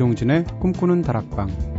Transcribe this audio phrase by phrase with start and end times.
[0.00, 1.69] 이동진의 꿈꾸는 다락방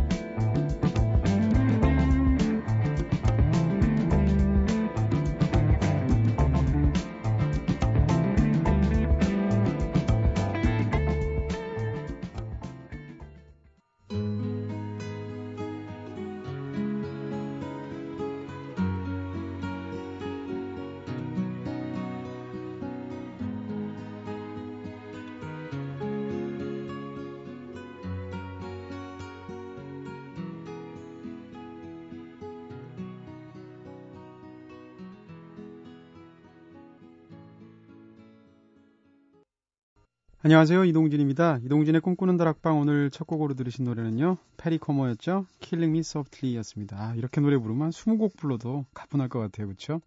[40.52, 40.84] 안녕하세요.
[40.84, 41.60] 이동진입니다.
[41.64, 44.36] 이동진의 꿈꾸는 다락방 오늘 첫 곡으로 들으신 노래는요.
[44.58, 45.46] 페리 코모였죠.
[45.60, 46.94] Killing Me Softly였습니다.
[46.98, 49.68] 아, 이렇게 노래 부르면 20곡 불러도 가뿐할 것 같아요.
[49.68, 50.02] 그렇죠?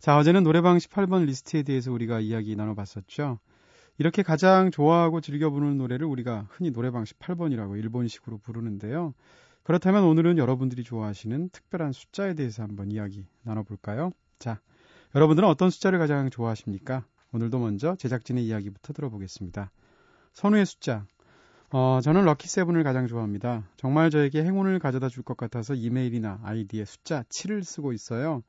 [0.00, 3.38] 자, 어제는 노래방 18번 리스트에 대해서 우리가 이야기 나눠봤었죠.
[3.98, 9.14] 이렇게 가장 좋아하고 즐겨 부르는 노래를 우리가 흔히 노래방 18번이라고 일본식으로 부르는데요.
[9.62, 14.10] 그렇다면 오늘은 여러분들이 좋아하시는 특별한 숫자에 대해서 한번 이야기 나눠볼까요?
[14.40, 14.58] 자,
[15.14, 17.04] 여러분들은 어떤 숫자를 가장 좋아하십니까?
[17.32, 19.70] 오늘도 먼저 제작진의 이야기부터 들어보겠습니다.
[20.32, 21.06] 선우의 숫자.
[21.70, 23.66] 어, 저는 럭키 세븐을 가장 좋아합니다.
[23.76, 28.42] 정말 저에게 행운을 가져다 줄 것 같아서 이메일이나 아이디에 숫자 7을 쓰고 있어요.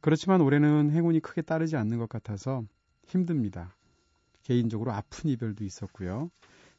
[0.00, 2.64] 그렇지만 올해는 행운이 크게 따르지 않는 것 같아서
[3.06, 3.74] 힘듭니다.
[4.42, 6.30] 개인적으로 아픈 이별도 있었고요.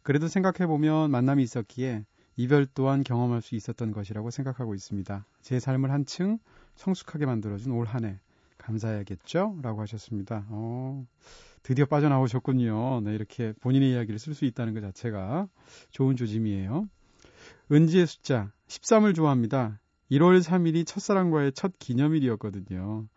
[0.03, 5.25] 그래도 생각해보면 만남이 있었기에 이별 또한 경험할 수 있었던 것이라고 생각하고 있습니다.
[5.42, 6.38] 제 삶을 한층
[6.75, 8.19] 성숙하게 만들어준 올 한 해
[8.66, 9.59] 감사해야겠죠?
[9.61, 10.45] 라고 하셨습니다.
[10.49, 11.05] 어,
[11.63, 13.02] 드디어 빠져나오셨군요.
[13.02, 15.47] 네, 이렇게 본인의 이야기를 쓸 수 있다는 것 자체가
[15.91, 16.88] 좋은 조짐이에요.
[17.72, 19.80] 은지의 숫자 13을 좋아합니다.
[20.11, 23.07] 1월 3일이 첫사랑과의 첫 기념일이었거든요.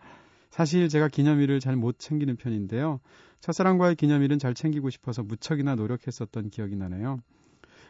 [0.50, 3.00] 사실 제가 기념일을 잘 못 챙기는 편인데요.
[3.40, 7.20] 첫사랑과의 기념일은 잘 챙기고 싶어서 무척이나 노력했었던 기억이 나네요.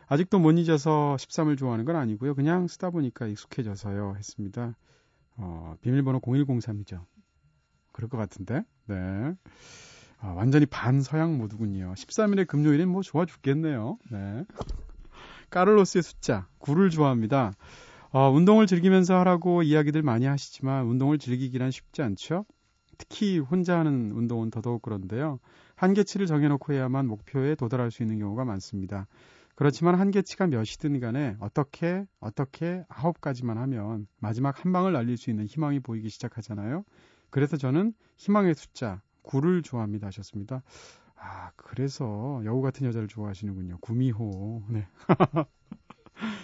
[0.09, 2.35] 아직도 못 잊어서 13을 좋아하는 건 아니고요.
[2.35, 4.15] 그냥 쓰다 보니까 익숙해져서요.
[4.17, 4.75] 했습니다.
[5.37, 7.05] 어, 비밀번호 0103이죠.
[7.99, 8.63] 그럴 것 같은데.
[8.87, 9.35] 네.
[10.21, 11.95] 아, 완전히 반서양 모드군요.
[11.97, 13.99] 13일의 금요일엔 뭐 좋아 죽겠네요.
[14.13, 14.45] 네.
[15.51, 17.55] 까를로스의 숫자, 9를 좋아합니다.
[18.13, 22.45] 어, 운동을 즐기면서 하라고 이야기들 많이 하시지만 운동을 즐기기란 쉽지 않죠.
[22.99, 25.41] 특히 혼자 하는 운동은 더더욱 그런데요.
[25.75, 29.09] 한계치를 정해놓고 해야만 목표에 도달할 수 있는 경우가 많습니다.
[29.57, 35.47] 그렇지만 한계치가 몇이든 간에 어떻게 어떻게 아홉 가지만 하면 마지막 한 방을 날릴 수 있는
[35.47, 36.85] 희망이 보이기 시작하잖아요.
[37.31, 40.63] 그래서 저는 희망의 숫자 9를 좋아합니다 하셨습니다.
[41.17, 43.79] 아, 그래서 여우 같은 여자를 좋아하시는군요.
[43.81, 44.63] 구미호.
[44.69, 44.87] 네.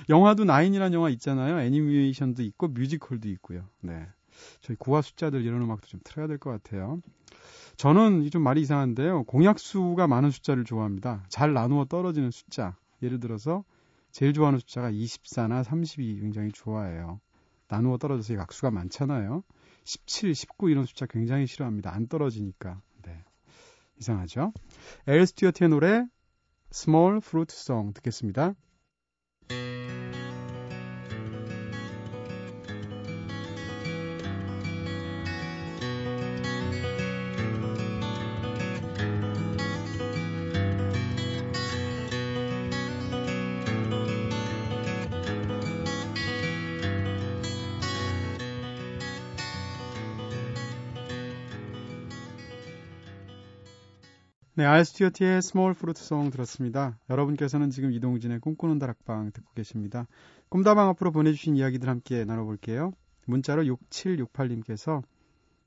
[0.09, 1.61] 영화도 나인이라는 영화 있잖아요.
[1.61, 3.69] 애니메이션도 있고 뮤지컬도 있고요.
[3.81, 4.07] 네.
[4.61, 7.01] 저희 구화 숫자들 이런 음악도 좀 틀어야 될 것 같아요.
[7.77, 9.25] 저는 좀 말이 이상한데요.
[9.25, 11.25] 공약수가 많은 숫자를 좋아합니다.
[11.29, 12.77] 잘 나누어 떨어지는 숫자.
[13.03, 13.65] 예를 들어서
[14.13, 17.21] 제일 좋아하는 숫자가 24나 32 굉장히 좋아해요.
[17.69, 19.43] 나누어 떨어져서 약수가 많잖아요.
[19.85, 21.93] 17, 19 이런 숫자 굉장히 싫어합니다.
[21.95, 22.81] 안 떨어지니까.
[23.03, 23.23] 네.
[23.99, 24.53] 이상하죠?
[25.07, 26.07] 엘 스튜어트의 노래
[26.73, 28.55] Small Fruit Song 듣겠습니다.
[54.57, 56.97] 네, 알 스튜어트의 Small Fruit Song 들었습니다.
[57.11, 60.07] 여러분께서는 지금 이동진의 꿈꾸는 다락방 듣고 계십니다.
[60.49, 62.93] 꿈다방 앞으로 보내주신 이야기들 함께 나눠볼게요.
[63.27, 65.03] 문자로 6768님께서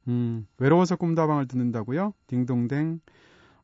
[0.07, 2.13] 음, 외로워서 꿈다방을 듣는다고요?
[2.27, 3.01] 딩동댕.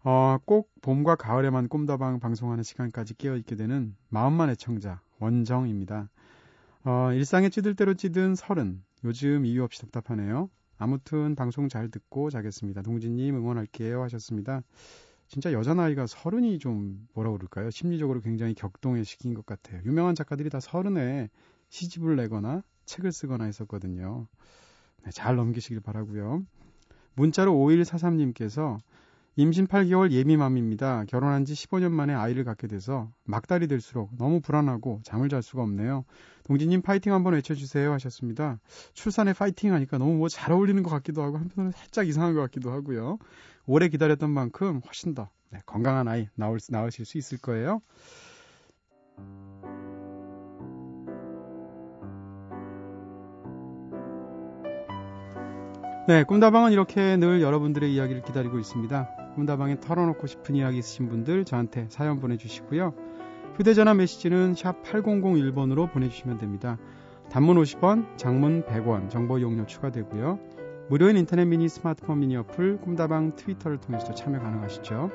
[0.03, 6.09] 어, 꼭 봄과 가을에만 꿈다방 방송하는 시간까지 깨어있게 되는 마음만 애청자 원정입니다.
[6.83, 8.83] 어, 일상에 찌들 대로 찌든 서른.
[9.05, 10.49] 요즘 이유 없이 답답하네요.
[10.77, 12.81] 아무튼 방송 잘 듣고 자겠습니다.
[12.81, 14.63] 동진님 응원할게요 하셨습니다.
[15.27, 17.69] 진짜 여자 나이가 서른이 좀 뭐라 그럴까요?
[17.71, 19.81] 심리적으로 굉장히 격동의 시기인 것 같아요.
[19.85, 21.29] 유명한 작가들이 다 서른에
[21.69, 24.27] 시집을 내거나 책을 쓰거나 했었거든요.
[25.03, 26.43] 네, 잘 넘기시길 바라고요.
[27.15, 28.77] 문자로 5143님께서
[29.35, 31.05] 임신 8개월 예미맘입니다.
[31.05, 36.05] 결혼한 지 15년 만에 아이를 갖게 돼서 막달이 될수록 너무 불안하고 잠을 잘 수가 없네요.
[36.43, 38.59] 동진님 파이팅 한번 외쳐주세요 하셨습니다.
[38.93, 42.71] 출산에 파이팅 하니까 너무 뭐 잘 어울리는 것 같기도 하고 한편으로 살짝 이상한 것 같기도
[42.71, 43.17] 하고요.
[43.65, 47.81] 오래 기다렸던 만큼 훨씬 더 네, 건강한 아이 나올, 나으실 수 있을 거예요.
[56.05, 59.33] 네, 꿈다방은 이렇게 늘 여러분들의 이야기를 기다리고 있습니다.
[59.35, 62.93] 꿈다방에 털어놓고 싶은 이야기 있으신 분들 저한테 사연 보내주시고요.
[63.55, 66.77] 휴대전화 메시지는 샵 8001번으로 보내주시면 됩니다.
[67.29, 70.62] 단문 50원, 장문 100원, 정보 이용료 추가되고요.
[70.89, 75.11] 무료인 인터넷 미니 스마트폰 미니 어플 꿈다방 트위터를 통해서도 참여 가능하시죠.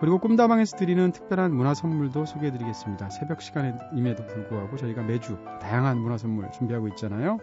[0.00, 3.08] 그리고 꿈다방에서 드리는 특별한 문화 선물도 소개해 드리겠습니다.
[3.08, 7.38] 새벽 시간임에도 불구하고 저희가 매주 다양한 문화 선물 준비하고 있잖아요.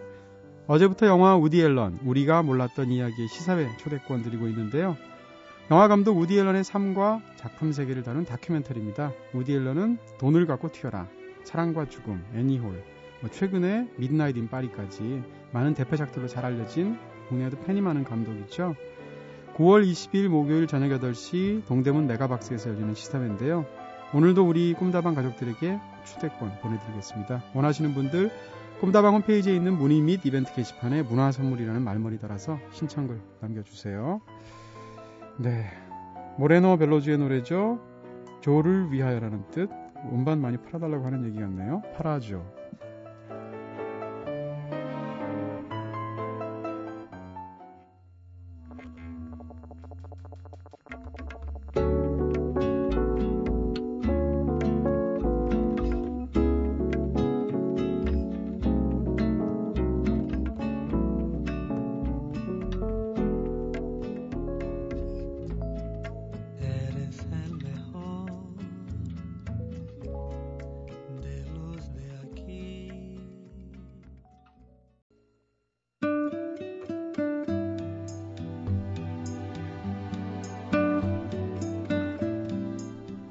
[0.68, 4.96] 어제부터 영화 우디 앨런, 우리가 몰랐던 이야기의 시사회 초대권 드리고 있는데요.
[5.70, 9.12] 영화 감독 우디 앨런의 삶과 작품 세계를 다룬 다큐멘터리입니다.
[9.34, 11.08] 우디 앨런은 돈을 갖고 튀어라,
[11.42, 12.82] 사랑과 죽음, 애니홀,
[13.20, 15.22] 뭐 최근에 미드나잇 인 파리까지
[15.52, 16.96] 많은 대표작들로 잘 알려진
[17.28, 18.74] 국내에도 팬이 많은 감독이죠.
[19.56, 23.66] 9월 20일 목요일 저녁 8시 동대문 메가박스에서 열리는 시사회인데요.
[24.12, 27.42] 오늘도 우리 꿈다방 가족들에게 초대권 보내드리겠습니다.
[27.54, 28.30] 원하시는 분들
[28.80, 34.20] 꿈다방 홈페이지에 있는 문의 및 이벤트 게시판에 문화 선물이라는 말머리 달아서 신청글 남겨주세요.
[35.38, 35.66] 네.
[36.36, 37.80] 모레노 벨로즈의 노래죠.
[38.40, 39.70] 조를 위하여라는 뜻.
[40.12, 41.82] 음반 많이 팔아달라고 하는 얘기 같네요.
[41.96, 42.42] 팔아줘.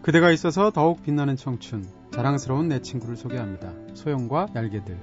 [0.03, 3.71] 그대가 있어서 더욱 빛나는 청춘, 자랑스러운 내 친구를 소개합니다.
[3.93, 4.99] 소영과 얄개들.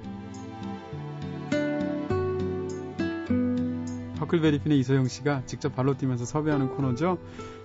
[4.19, 7.17] 허클베리핀의 이소영 씨가 직접 발로 뛰면서 섭외하는 코너죠.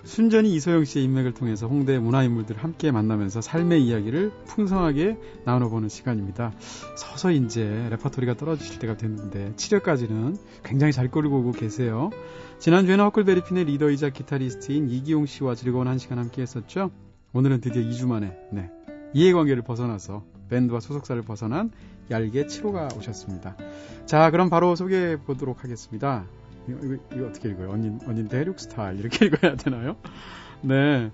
[0.03, 6.53] 순전히 이소영 씨의 인맥을 통해서 홍대 문화인물들 함께 만나면서 삶의 이야기를 풍성하게 나눠보는 시간입니다.
[6.95, 12.09] 서서히 이제 레퍼토리가 떨어지실 때가 됐는데 7회까지는 굉장히 잘 끌고 오고 계세요.
[12.57, 16.89] 지난주에는 허클베리핀의 리더이자 기타리스트인 이기용 씨와 즐거운 한 시간 함께 했었죠.
[17.37, 18.71] 오늘은 드디어 2주 만에 네,
[19.13, 21.69] 이해관계를 벗어나서 밴드와 소속사를 벗어난
[22.09, 23.55] 얄개 7호가 오셨습니다.
[24.07, 26.25] 자, 그럼 바로 소개해 보도록 하겠습니다.
[26.67, 27.69] 이거, 이거, 이거 어떻게 읽어요?
[27.69, 29.97] 언닌, 언닌 대륙 스타일 이렇게 읽어야 되나요?
[30.63, 31.11] 네.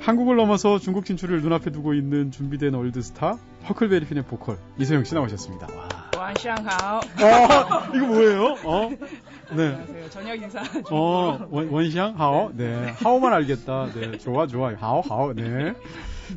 [0.00, 5.68] 한국을 넘어서 중국 진출을 눈앞에 두고 있는 준비된 월드스타 허클베리핀의 보컬 이소영 씨 나오셨습니다.
[5.74, 6.03] 와.
[6.33, 6.97] 晚上好.
[6.97, 8.43] 어, 이거 뭐예요?
[8.63, 8.89] 어?
[9.55, 9.67] 네.
[9.67, 10.09] 안녕하세요.
[10.09, 10.61] 저녁 인사.
[10.91, 12.51] 어, 원, 원샹 하오.
[12.53, 12.93] 네.
[13.03, 13.89] 하오만 알겠다.
[13.93, 14.17] 네.
[14.17, 14.73] 좋아, 좋아.
[14.75, 15.33] 하오, 하오.
[15.33, 15.73] 네.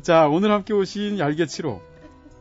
[0.01, 1.81] 자, 오늘 함께 오신 얄개치로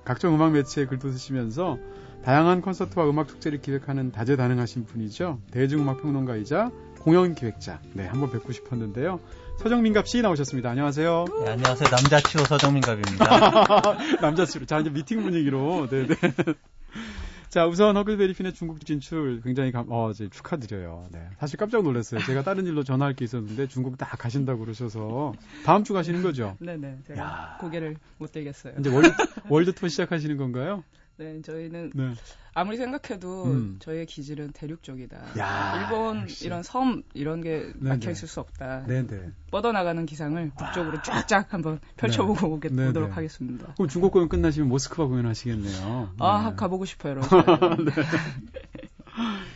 [0.04, 1.78] 각종 음악 매체에 글도 쓰시면서
[2.24, 5.40] 다양한 콘서트와 음악 축제를 기획하는 다재다능하신 분이죠.
[5.50, 6.70] 대중음악 평론가이자
[7.00, 7.80] 공연 기획자.
[7.94, 9.18] 네, 한번 뵙고 싶었는데요.
[9.58, 10.70] 서정민갑 씨 나오셨습니다.
[10.70, 11.24] 안녕하세요.
[11.44, 11.88] 네, 안녕하세요.
[11.90, 13.96] 남자치로 서정민갑입니다.
[14.22, 14.66] 남자치로.
[14.66, 15.88] 자, 이제 미팅 분위기로.
[15.90, 16.14] 네, 네.
[17.49, 21.07] 자, 우선 허클베리핀의 중국 진출 굉장히 감, 어, 이제 축하드려요.
[21.11, 21.29] 네.
[21.39, 22.19] 사실 깜짝 놀랐어요.
[22.21, 25.33] 제가 다른 일로 전화할 게 있었는데 중국 딱 가신다고 그러셔서
[25.65, 26.57] 다음 주 가시는 거죠?
[26.59, 26.99] 네네.
[27.07, 27.57] 제가 야.
[27.61, 28.73] 고개를 못 들겠어요.
[28.79, 29.09] 이제 world,
[29.49, 30.83] world 투어 시작하시는 건가요?
[31.17, 32.13] 네, 저희는 네.
[32.53, 33.77] 아무리 생각해도 음.
[33.79, 35.17] 저희의 기질은 대륙 쪽이다.
[35.39, 36.45] 야, 일본 역시.
[36.45, 37.95] 이런 섬 이런 게 네네.
[37.95, 38.85] 막혀 있을 수 없다.
[38.85, 39.31] 네네.
[39.49, 42.47] 뻗어나가는 기상을 북쪽으로 쫙쫙 한번 펼쳐보고 네.
[42.47, 43.73] 오게, 보도록 하겠습니다.
[43.73, 46.13] 그럼 중국 공연 끝나시면 모스크바 공연 하시겠네요.
[46.19, 46.55] 아 네.
[46.55, 47.15] 가보고 싶어요.
[47.21, 47.91] 네.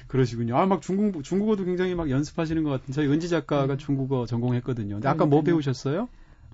[0.07, 0.57] 그러시군요.
[0.57, 3.77] 아, 막 중국, 중국어도 굉장히 막 연습하시는 것 같은 저희 은지 작가가 음.
[3.77, 4.95] 중국어 전공했거든요.
[4.95, 6.09] 근데 아까 뭐 배우셨어요?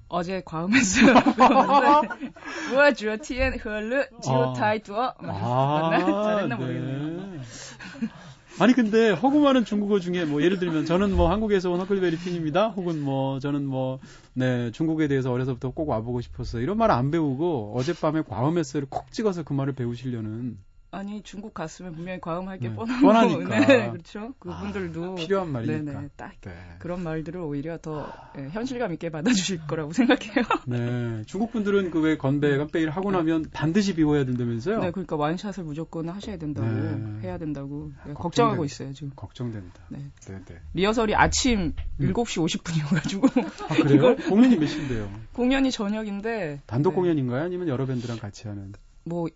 [0.09, 1.13] 어제 과음했어요.
[2.71, 6.23] 뭐야 주어 티엔 헐르 지오 타이 두어 맞나?
[6.23, 7.37] 잘했나 모르겠네요.
[8.59, 12.69] 아니 근데 허구 많은 중국어 중에 뭐 예를 들면 저는 뭐 한국에서 온 허클베리 핀입니다.
[12.69, 13.99] 혹은 뭐 저는 뭐
[14.33, 16.63] 네, 중국에 대해서 어려서부터 꼭 와보고 싶었어요.
[16.63, 20.57] 이런 말 안 배우고 어젯밤에 과음에스를 콕 찍어서 그 말을 배우시려는
[20.89, 22.75] 아니 중국 갔으면 분명히 과음할 게 네.
[22.75, 23.59] 뻔한 뻔하니까.
[23.67, 24.33] 네, 그렇죠.
[24.39, 25.91] 그분들도 아, 필요한 말이니까.
[25.91, 26.51] 네네, 딱 네.
[26.79, 30.45] 그런 말들을 오히려 더 네, 현실감 있게 받아주실 거라고 생각해요.
[30.65, 34.79] 네, 중국 분들은 그 왜 건배 깜빼기를 하고 나면 반드시 비워야 된다면서요?
[34.79, 37.19] 네, 그러니까 완샷을 무조건 하셔야 된다고 네.
[37.27, 39.11] 해야 된다고 네, 걱정하고 있어요 지금.
[39.15, 39.81] 걱정된다.
[39.89, 40.55] 네, 네, 네.
[40.73, 42.13] 리허설이 아침 음.
[42.13, 43.45] 7시 50분이어가지고.
[43.69, 44.15] 아 그래요?
[44.29, 45.11] 공연이 몇 시인데요?
[45.33, 46.61] 공연이 저녁인데.
[46.65, 47.43] 단독 공연인가요?
[47.43, 48.71] 아니면 여러 밴드랑 같이 하는?
[49.03, 49.27] 뭐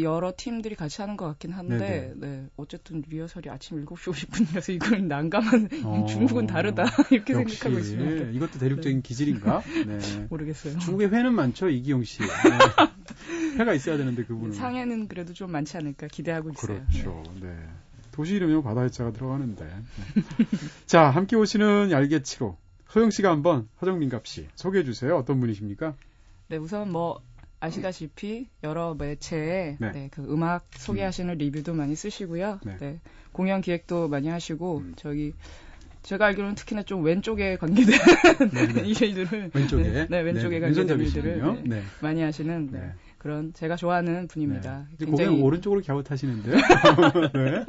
[0.00, 2.12] 여러 팀들이 같이 하는 것 같긴 한데, 네네.
[2.16, 8.30] 네 어쨌든 리허설이 아침 7시 50분이라서 이건 난감한 어, 중국은 다르다 이렇게 역시, 생각하고 있습니다.
[8.30, 9.02] 이것도 대륙적인 네.
[9.02, 9.62] 기질인가?
[9.86, 9.98] 네.
[10.30, 10.78] 모르겠어요.
[10.78, 12.20] 중국에 회는 많죠 이기용 씨.
[12.20, 12.28] 네.
[13.58, 16.84] 회가 있어야 되는데 그분은 상해는 그래도 좀 많지 않을까 기대하고 있어요.
[16.90, 17.22] 그렇죠.
[17.40, 17.48] 네.
[17.48, 17.68] 네.
[18.12, 19.64] 도시 이름이면 바다의 자가 들어가는데.
[19.64, 20.44] 네.
[20.86, 22.56] 자, 함께 오시는 얄개치로
[22.88, 25.16] 소영 씨가 한번 허정민갑 씨 소개해 주세요.
[25.16, 25.94] 어떤 분이십니까?
[26.48, 27.20] 네, 우선 뭐
[27.60, 29.92] 아시다시피 여러 매체에 네.
[29.92, 31.38] 네, 그 음악 소개하시는 음.
[31.38, 32.60] 리뷰도 많이 쓰시고요.
[32.64, 32.76] 네.
[32.78, 33.00] 네.
[33.32, 34.92] 공연 기획도 많이 하시고 음.
[34.96, 35.34] 저기
[36.02, 37.98] 제가 알기로는 특히나 좀 왼쪽에 관계된
[38.52, 38.82] 네, 네.
[38.88, 42.70] 일들을 왼쪽에 네, 네 왼쪽에 관계된 일들을 네, 많이 하시는
[43.18, 44.86] 그런 제가 좋아하는 분입니다.
[44.96, 45.06] 네.
[45.06, 46.54] 굉장히 오른쪽으로 갸웃 하시는데요.
[47.34, 47.66] 네.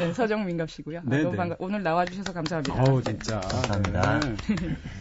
[0.00, 1.02] 네, 서정민갑 씨고요.
[1.04, 1.36] 네, 아, 너무 네.
[1.36, 1.56] 반가...
[1.60, 2.82] 오늘 나와주셔서 감사합니다.
[2.82, 4.20] 어우 진짜 감사합니다.
[4.20, 4.36] 네.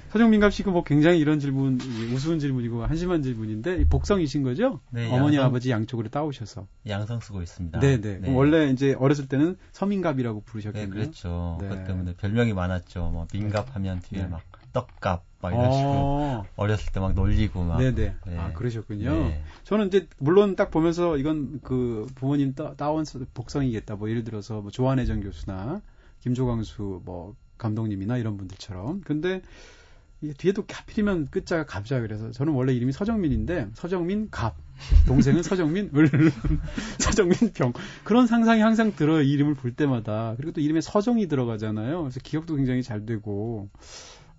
[0.10, 1.80] 서정민갑 씨가 뭐 굉장히 이런 질문
[2.14, 4.82] 우스운 질문이고 한심한 질문인데 복성이신 거죠?
[4.92, 5.08] 네.
[5.08, 5.48] 어머니 양성...
[5.48, 7.80] 아버지 양쪽으로 따오셔서 양성 쓰고 있습니다.
[7.80, 8.20] 네네.
[8.20, 8.34] 네.
[8.36, 10.94] 원래 이제 어렸을 때는 서민갑이라고 부르셨겠네요.
[10.94, 11.58] 네, 그렇죠.
[11.60, 11.70] 네.
[11.70, 13.10] 그것 때문에 별명이 많았죠.
[13.10, 14.42] 뭐 민갑하면 뒤에 막
[14.74, 16.46] 떡값 막 이런 식으로 어.
[16.56, 17.78] 어렸을 때 막 놀리고 막.
[17.80, 18.16] 네네.
[18.26, 18.38] 네.
[18.38, 19.12] 아 그러셨군요.
[19.12, 19.44] 네.
[19.64, 23.96] 저는 이제 물론 딱 보면서 이건 그 부모님 따, 따온 복성이겠다.
[23.96, 25.82] 뭐 예를 들어서 뭐 조한혜정 교수나
[26.22, 29.02] 김조광수 뭐 감독님이나 이런 분들처럼.
[29.02, 29.42] 근데
[30.22, 34.56] 이게 뒤에도 하필이면 끝자가 갑자 그래서 저는 원래 이름이 서정민인데 서정민 갑
[35.08, 36.10] 동생은 서정민 을
[37.00, 37.74] 서정민 병
[38.04, 42.84] 그런 상상이 항상 들어요 이름을 볼 때마다 그리고 또 이름에 서정이 들어가잖아요 그래서 기억도 굉장히
[42.84, 43.70] 잘 되고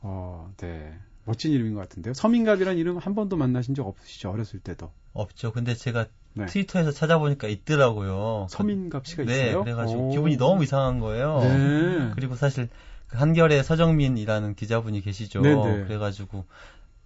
[0.02, 0.98] 어, 네.
[1.24, 2.14] 멋진 이름인 것 같은데요.
[2.14, 4.30] 서민갑이라는 이름 한 번도 만나신 적 없으시죠?
[4.30, 4.92] 어렸을 때도.
[5.12, 5.52] 없죠.
[5.52, 6.46] 근데 제가 네.
[6.46, 8.46] 트위터에서 찾아보니까 있더라고요.
[8.50, 9.62] 서민갑 씨가 네, 있어요?
[9.64, 10.10] 그래가지고 오.
[10.10, 11.40] 기분이 너무 이상한 거예요.
[11.40, 12.10] 네.
[12.14, 12.68] 그리고 사실
[13.06, 15.42] 그 한결의 서정민이라는 기자분이 계시죠.
[15.42, 15.62] 네네.
[15.62, 15.84] 네.
[15.84, 16.46] 그래가지고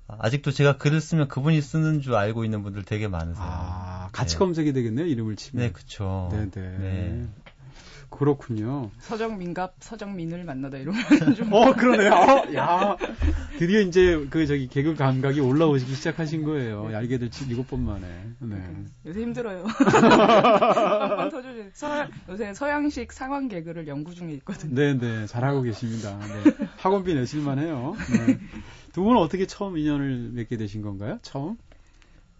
[0.08, 3.44] 아직도 제가 글을 쓰면 그분이 쓰는 줄 알고 있는 분들 되게 많으세요.
[3.44, 4.38] 아, 같이 네.
[4.38, 5.66] 검색이 되겠네요, 이름을 치면.
[5.66, 6.28] 네, 그쵸.
[6.30, 6.78] 네네.
[6.78, 7.28] 네.
[8.10, 8.90] 그렇군요.
[8.98, 11.00] 서정민갑 서정민을 만나다 이러면
[11.36, 11.52] 좀.
[11.52, 12.12] 어 그러네요.
[12.12, 12.96] 어, 야
[13.58, 16.90] 드디어 이제 그 저기 개그 감각이 올라오시기 시작하신 거예요.
[16.94, 18.06] 알게 될 일곱 번 만에.
[18.40, 18.56] 네.
[19.06, 19.64] 요새 힘들어요.
[19.66, 21.64] 한번 터주세요.
[21.72, 24.74] 서, 요새 서양식 상황 개그를 연구 중에 있거든요.
[24.74, 25.26] 네네 네.
[25.26, 26.18] 잘하고 계십니다.
[26.18, 26.66] 네.
[26.76, 27.94] 학원비 내실만 해요.
[28.26, 28.38] 네.
[28.92, 31.18] 두 분은 어떻게 처음 인연을 맺게 되신 건가요?
[31.22, 31.56] 처음?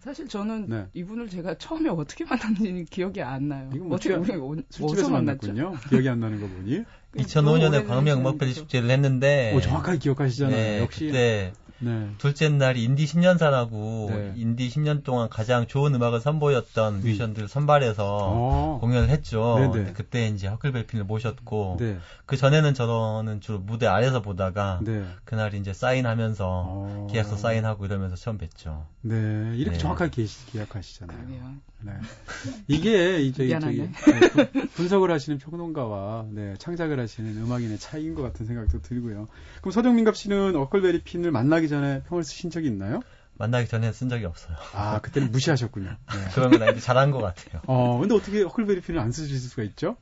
[0.07, 0.85] 사실 저는 네.
[0.93, 3.69] 이분을 제가 처음에 어떻게 만났는지 기억이 안 나요.
[3.91, 5.73] 어떻게 우리 술집에서 만났군요.
[5.89, 6.85] 기억이 안 나는 거 보니.
[7.17, 9.53] 2005년에 광명 음악페리 축제를 했는데.
[9.53, 10.55] 오, 정확하게 기억하시잖아요.
[10.55, 11.07] 네, 역시.
[11.07, 12.11] 그때 네.
[12.17, 14.33] 둘째 날이 인디 10년사라고 네.
[14.35, 17.01] 인디 10년 동안 가장 좋은 음악을 선보였던 음.
[17.01, 18.77] 뮤지션들 선발해서 어.
[18.81, 19.71] 공연을 했죠.
[19.73, 19.93] 네네.
[19.93, 21.97] 그때 이제 허클벨핀을 모셨고 네.
[22.25, 25.05] 그 전에는 저는 주로 무대 아래서 보다가 네.
[25.23, 27.07] 그날 이제 사인하면서 어.
[27.11, 28.85] 계약서 사인하고 이러면서 처음 뵀죠.
[29.01, 29.77] 네, 이렇게 네.
[29.77, 31.17] 정확하게 기억하시잖아요.
[31.17, 31.53] 그러네요.
[31.81, 31.93] 네.
[32.67, 38.81] 이게 이제 저기 네, 분석을 하시는 평론가와 네, 창작을 하시는 음악인의 차이인 것 같은 생각도
[38.81, 39.27] 들고요.
[39.61, 43.01] 그럼 서정민갑 씨는 어클베리 핀을 만나기 전에 평을 쓰신 적이 있나요?
[43.35, 44.57] 만나기 전에 쓴 적이 없어요.
[44.73, 45.89] 아, 그때는 무시하셨군요.
[45.89, 46.31] 네.
[46.33, 47.61] 그러면 아이디 잘한 것 같아요.
[47.67, 49.95] 어, 근데 어떻게 허클베리 핀을 안 쓰실 수가 있죠?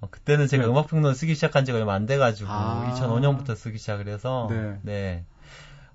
[0.00, 0.70] 어, 그때는 제가 네.
[0.70, 2.94] 음악 평론 쓰기 시작한 지가 얼마 안 돼가지고, 아.
[2.94, 4.48] 2005년부터 쓰기 시작을 해서,
[4.82, 5.24] 네.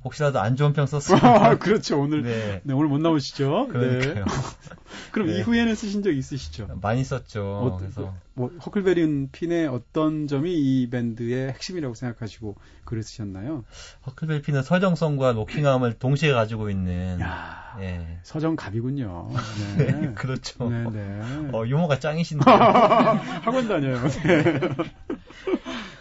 [0.07, 0.17] 네.
[0.17, 1.19] 혹시라도 안 좋은 평 썼으면.
[1.23, 1.99] 아, 그렇죠.
[1.99, 2.61] 오늘, 네.
[2.63, 2.73] 네.
[2.73, 3.67] 오늘 못 나오시죠?
[3.69, 4.13] 그러니까요.
[4.13, 4.23] 네.
[5.11, 5.39] 그럼 네.
[5.39, 6.67] 이후에는 쓰신 적 있으시죠?
[6.81, 7.43] 많이 썼죠.
[7.43, 8.13] 어, 그래서.
[8.33, 13.65] 뭐, 허클베리 핀의 어떤 점이 이 밴드의 핵심이라고 생각하시고 글을 쓰셨나요?
[14.05, 17.19] 허클베리 핀은 서정성과 로킹함을 동시에 가지고 있는.
[17.19, 18.19] 야 예.
[18.23, 19.29] 서정갑이군요.
[19.77, 19.85] 네.
[19.91, 20.13] 네.
[20.13, 20.69] 그렇죠.
[20.69, 21.49] 네, 네.
[21.51, 22.49] 어, 유머가 짱이신데.
[22.49, 23.97] 학원 다녀요.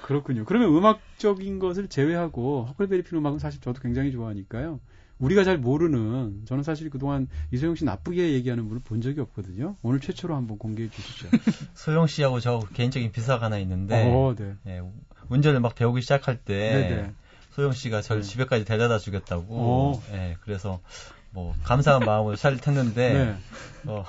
[0.06, 0.08] 네.
[0.08, 0.44] 그렇군요.
[0.44, 4.78] 그러면 음악적인 것을 제외하고 허클베리 핀 음악은 사실 저도 굉장히 좋아하니까요.
[5.18, 9.76] 우리가 잘 모르는 저는 사실 그동안 이소영 씨 나쁘게 얘기하는 분을 본 적이 없거든요.
[9.82, 11.28] 오늘 최초로 한번 공개해 주시죠.
[11.74, 14.54] 소영 씨하고 저 개인적인 비사가 하나 있는데 어, 네.
[14.62, 14.80] 네,
[15.28, 17.12] 운전을 막 배우기 시작할 때 네네.
[17.50, 18.28] 소영 씨가 저를 네.
[18.28, 20.02] 집에까지 데려다 주겠다고 어.
[20.12, 20.80] 네, 그래서
[21.30, 23.36] 뭐 감사한 마음으로 차를 탔는데 네.
[23.86, 24.04] 어,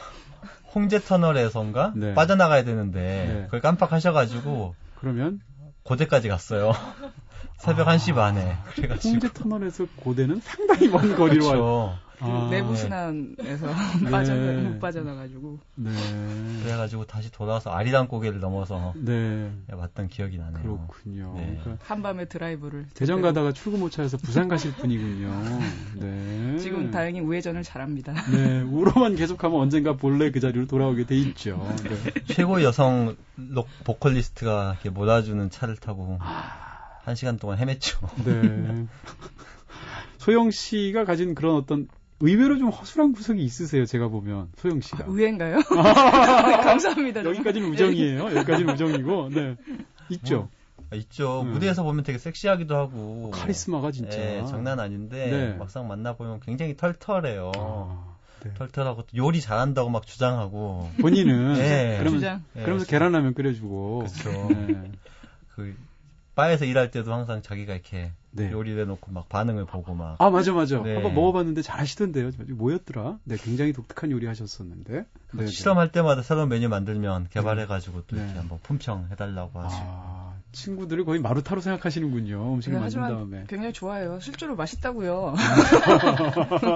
[0.75, 2.13] 홍제 터널에선가 네.
[2.13, 3.41] 빠져나가야 되는데 네.
[3.45, 5.39] 그걸 깜빡하셔가지고 그러면
[5.87, 6.73] 고대까지 갔어요.
[7.57, 8.57] 새벽 아, 1시 반에.
[8.75, 9.09] 그래가지고.
[9.09, 11.99] 홍제 터널에서 고대는 상당히 먼 거리로 그렇죠.
[12.19, 13.67] 아, 내부 신안에서
[14.03, 14.11] 네.
[14.11, 15.59] 빠져 못 빠져나가지고.
[15.75, 15.91] 네.
[16.63, 19.51] 그래가지고 다시 돌아와서 아리랑 고개를 넘어서 네.
[19.71, 20.63] 왔던 기억이 나네요.
[20.63, 21.33] 그렇군요.
[21.37, 21.59] 네.
[21.61, 25.59] 그러니까 한밤에 드라이브를 대전 가다가 출구 못 찾아서 부산 가실 분이군요.
[25.95, 26.57] 네.
[26.57, 28.13] 지금 다행히 우회전을 잘합니다.
[28.31, 28.61] 네.
[28.61, 31.67] 우로만 계속하면 언젠가 본래 그 자리로 돌아오게 돼 있죠.
[31.83, 32.23] 네.
[32.33, 36.17] 최고 여성 록 보컬리스트가 이렇게 몰아주는 차를 타고.
[36.19, 36.67] 아.
[37.07, 38.25] 한 시간 동안 헤맸죠.
[38.25, 38.85] 네.
[40.17, 41.87] 소영 씨가 가진 그런 어떤
[42.19, 44.49] 의외로 좀 허술한 구석이 있으세요, 제가 보면.
[44.57, 45.03] 소영 씨가.
[45.03, 45.59] 아, 의외인가요?
[46.63, 47.23] 감사합니다.
[47.23, 48.25] 여기까지는 우정이에요.
[48.35, 49.55] 여기까지는 우정이고, 네.
[50.09, 50.49] 있죠.
[50.91, 51.43] 어, 있죠.
[51.45, 51.51] 네.
[51.51, 53.31] 무대에서 보면 되게 섹시하기도 하고.
[53.31, 54.17] 카리스마가 진짜.
[54.17, 55.53] 네, 장난 아닌데, 네.
[55.53, 57.51] 막상 만나보면 굉장히 털털해요.
[57.55, 58.53] 아, 네.
[58.55, 60.89] 털털하고 요리 잘한다고 막 주장하고.
[60.99, 61.53] 본인은.
[61.59, 61.97] 네.
[61.99, 62.43] 그러면, 주장.
[62.53, 63.99] 그러면서 계란라면 끓여주고.
[63.99, 64.47] 그렇죠.
[64.49, 64.91] 네.
[65.55, 65.75] 그
[66.35, 68.51] 바에서 일할 때도 항상 자기가 이렇게 네.
[68.51, 70.15] 요리를 해놓고 막 반응을 보고 막.
[70.19, 70.81] 아 맞아 맞아.
[70.81, 70.93] 네.
[70.93, 72.31] 한번 먹어봤는데 잘 하시던데요.
[72.49, 73.17] 뭐였더라?
[73.23, 75.05] 네, 굉장히 독특한 요리 하셨었는데.
[75.33, 78.37] 네, 실험할 때마다 새로운 메뉴 만들면 개발해가지고 또 이렇게 네.
[78.39, 79.83] 한번 품평해달라고 하시고.
[79.85, 82.53] 아, 친구들을 거의 마루타로 생각하시는군요.
[82.55, 83.45] 음식을 네, 만든 다음에.
[83.47, 84.19] 굉장히 좋아해요.
[84.21, 85.35] 실제로 맛있다고요.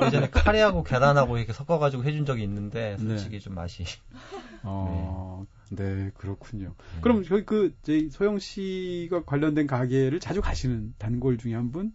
[0.05, 3.39] 예전에 카레하고 계란하고 이렇게 섞어가지고 해준 적이 있는데 솔직히 네.
[3.39, 3.85] 좀 맛이.
[4.63, 5.95] 어, 네.
[5.95, 6.73] 네 그렇군요.
[6.95, 7.01] 네.
[7.01, 11.93] 그럼 저희 그 저희 소영 씨가 관련된 가게를 자주 가시는 단골 중에 한 분?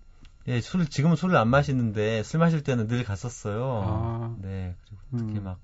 [0.48, 3.82] 예, 술 지금은 술을 안 마시는데 술 마실 때는 늘 갔었어요.
[3.84, 4.34] 아.
[4.38, 5.44] 네, 그리고 특히 음.
[5.44, 5.58] 막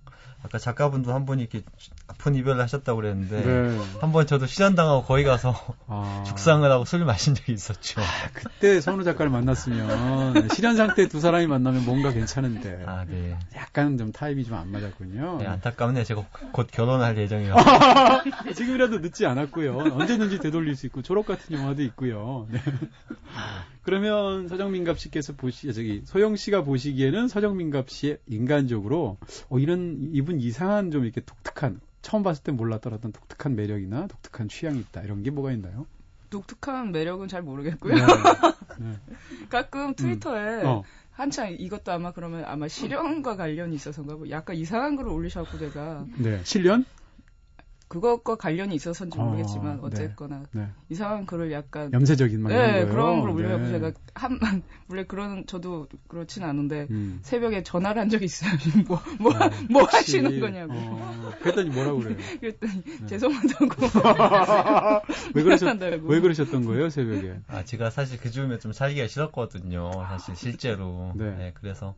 [0.45, 1.63] 아까 작가분도 한 분이 이렇게
[2.09, 3.81] 아픈 이별을 하셨다고 그랬는데 네.
[4.01, 5.55] 한번 저도 실현당하고 거기 가서
[5.87, 6.25] 아.
[6.27, 8.01] 죽상을 하고 술을 마신 적이 있었죠.
[8.01, 13.39] 아, 그때 선우 작가를 만났으면 실현 상태 두 사람이 만나면 뭔가 괜찮은데 아, 네.
[13.55, 15.39] 약간 좀 타입이 좀 안 맞았군요.
[15.39, 16.05] 네, 안타깝네요.
[16.05, 17.55] 제가 곧 결혼할 예정이요.
[18.55, 19.79] 지금이라도 늦지 않았고요.
[19.95, 22.47] 언제든지 되돌릴 수 있고 졸업 같은 영화도 있고요.
[22.51, 22.61] 네.
[23.83, 30.91] 그러면 서정민갑 씨께서 보시 저기 소영 씨가 보시기에는 서정민갑 씨의 인간적으로 어, 이런 이분 이상한
[30.91, 35.31] 좀 이렇게 독특한 처음 봤을 때 몰랐던 어떤 독특한 매력이나 독특한 취향이 있다 이런 게
[35.31, 35.87] 뭐가 있나요?
[36.31, 37.95] 독특한 매력은 잘 모르겠고요.
[37.95, 38.03] 네.
[38.79, 38.99] 네.
[39.51, 40.67] 가끔 트위터에 음.
[40.67, 40.83] 어.
[41.13, 46.41] 한창 이것도 아마 그러면 아마 실현과 관련이 있어서인가 뭐 약간 이상한 글을 올리셔갖고 제가 네
[46.45, 46.87] 실현?
[47.93, 50.69] 그것과 관련이 있어서인지 어, 모르겠지만 어, 쨌거나 네, 네.
[50.89, 53.73] 이상한 글을 약간 염세적인 말 네, 그런 걸 올려고 네.
[53.73, 54.41] 제가 한
[54.89, 57.19] 원래 그런 저도 그렇진 않은데 음.
[57.21, 58.51] 새벽에 전화를 한 적이 있어요.
[58.87, 60.73] 뭐뭐 뭐, 뭐, 어, 뭐 하시는 거냐고.
[60.75, 62.17] 어, 그랬더니 뭐라고 그래요?
[62.41, 63.07] 그랬더니 네.
[63.09, 64.01] 죄송하다고.
[65.35, 67.41] 왜 그러셨 왜 그러셨던 거예요 새벽에?
[67.47, 69.91] 아 제가 사실 그 즈음에 좀 살기가 싫었거든요.
[70.09, 71.13] 사실 실제로.
[71.15, 71.31] 네.
[71.37, 71.95] 네 그래서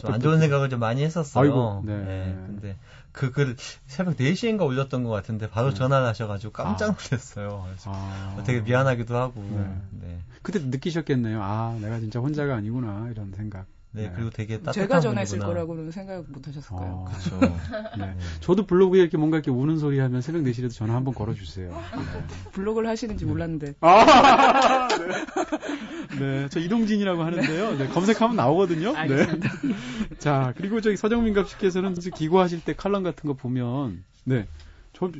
[0.00, 1.42] 좀 안 좋은 생각을 좀 많이 했었어요.
[1.44, 1.96] 아이고, 네.
[1.98, 2.34] 네.
[2.46, 2.76] 근데
[3.14, 3.56] 그 글
[3.86, 5.74] 새벽 4시인가 올렸던 것 같은데 바로 네.
[5.76, 6.96] 전화를 하셔가지고 깜짝 아.
[7.00, 7.64] 놀랐어요.
[7.66, 8.42] 그래서 아.
[8.44, 9.40] 되게 미안하기도 하고.
[9.40, 9.80] 네.
[9.92, 10.18] 네.
[10.42, 11.40] 그때 느끼셨겠네요.
[11.42, 13.66] 아, 내가 진짜 혼자가 아니구나 이런 생각.
[13.94, 14.12] 네, 네.
[14.12, 17.38] 그리고 되게 따뜻한 제가 전했을 거라고는 생각 못 하셨을 까요 아, 그렇죠.
[17.96, 18.16] 네.
[18.40, 21.70] 저도 블로그에 이렇게 뭔가 이렇게 우는 소리 하면 새벽 4시라도 전화 한번 걸어 주세요.
[21.70, 22.50] 네.
[22.50, 23.74] 블로그를 하시는지 몰랐는데.
[23.80, 26.18] 아, 네.
[26.18, 26.48] 네.
[26.50, 27.78] 저 이동진이라고 하는데요.
[27.78, 28.92] 네, 검색하면 나오거든요.
[28.92, 28.98] 네.
[28.98, 29.50] 알겠습니다.
[30.18, 34.48] 자, 그리고 저기 서정민 갑 씨께서는 기고하실 때 칼럼 같은 거 보면 네.
[34.92, 35.12] 저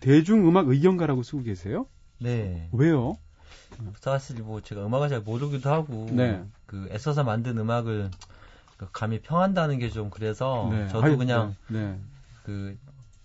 [0.00, 1.86] 대중음악 의견가라고 쓰고 계세요?
[2.18, 2.68] 네.
[2.72, 3.18] 왜요?
[4.00, 6.42] 사실 뭐 제가 음악을 잘 모르기도 하고 네.
[6.66, 8.10] 그 애써서 만든 음악을
[8.76, 10.86] 그 감히 평한다는 게 좀 그래서 네.
[10.88, 11.78] 저도 아유, 그냥 네.
[11.80, 12.00] 네.
[12.44, 12.76] 그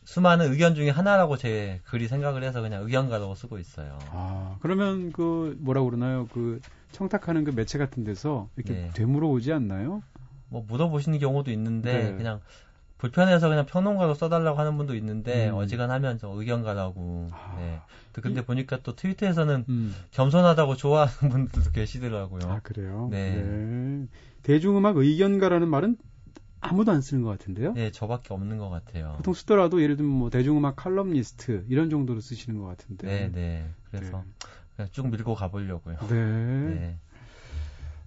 [0.04, 3.98] 수많은 의견 중에 하나라고 제 글이 생각을 해서 그냥 의견가라고 쓰고 있어요.
[4.12, 6.28] 아 그러면 그 뭐라 그러나요?
[6.28, 6.62] 그
[6.92, 8.90] 청탁하는 그 매체 같은 데서 이렇게 네.
[8.94, 10.02] 되물어 오지 않나요?
[10.50, 12.16] 뭐 물어보시는 경우도 있는데 네.
[12.18, 12.42] 그냥
[12.98, 15.56] 불편해서 그냥 평론가로 써달라고 하는 분도 있는데 음.
[15.56, 17.30] 어지간하면 저 의견가라고.
[17.32, 17.56] 아.
[17.58, 17.80] 네.
[18.20, 19.96] 근데 보니까 또 트위터에서는 음.
[20.12, 22.52] 겸손하다고 좋아하는 분들도 계시더라고요.
[22.52, 23.08] 아 그래요?
[23.12, 23.42] 네.
[23.42, 24.08] 네.
[24.44, 25.98] 대중음악 의견가라는 말은
[26.60, 27.74] 아무도 안 쓰는 것 같은데요?
[27.74, 29.14] 네, 저밖에 없는 것 같아요.
[29.18, 33.08] 보통 쓰더라도 예를 들면 뭐 대중음악 칼럼니스트 이런 정도로 쓰시는 것 같은데.
[33.08, 33.70] 네, 네.
[33.90, 34.24] 그래서
[34.78, 34.88] 네.
[34.92, 35.98] 쭉 밀고 가보려고요.
[36.10, 36.16] 네.
[36.16, 36.98] 네.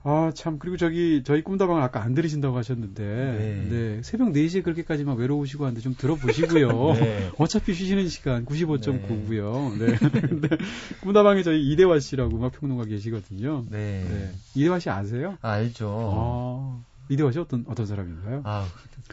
[0.06, 0.58] 아, 참.
[0.58, 3.68] 그리고 저기, 저희 꿈다방을 아까 안 들으신다고 하셨는데, 네.
[3.70, 4.02] 네.
[4.02, 6.68] 새벽 4시에 그렇게까지만 외로우시고 하는데 좀 들어보시고요.
[7.00, 7.30] 네.
[7.38, 9.78] 어차피 쉬시는 시간 95.9고요.
[9.78, 9.96] 네.
[10.48, 10.56] 네.
[11.00, 13.64] 꿈다방에 저희 이대화 씨라고 음악 평론가 계시거든요.
[13.70, 14.04] 네.
[14.06, 14.32] 네.
[14.54, 15.38] 이대화 씨 아세요?
[15.40, 15.88] 아, 알죠.
[15.90, 18.42] 아, 이대화 씨 어떤, 어떤 사람인가요?
[18.44, 18.66] 아.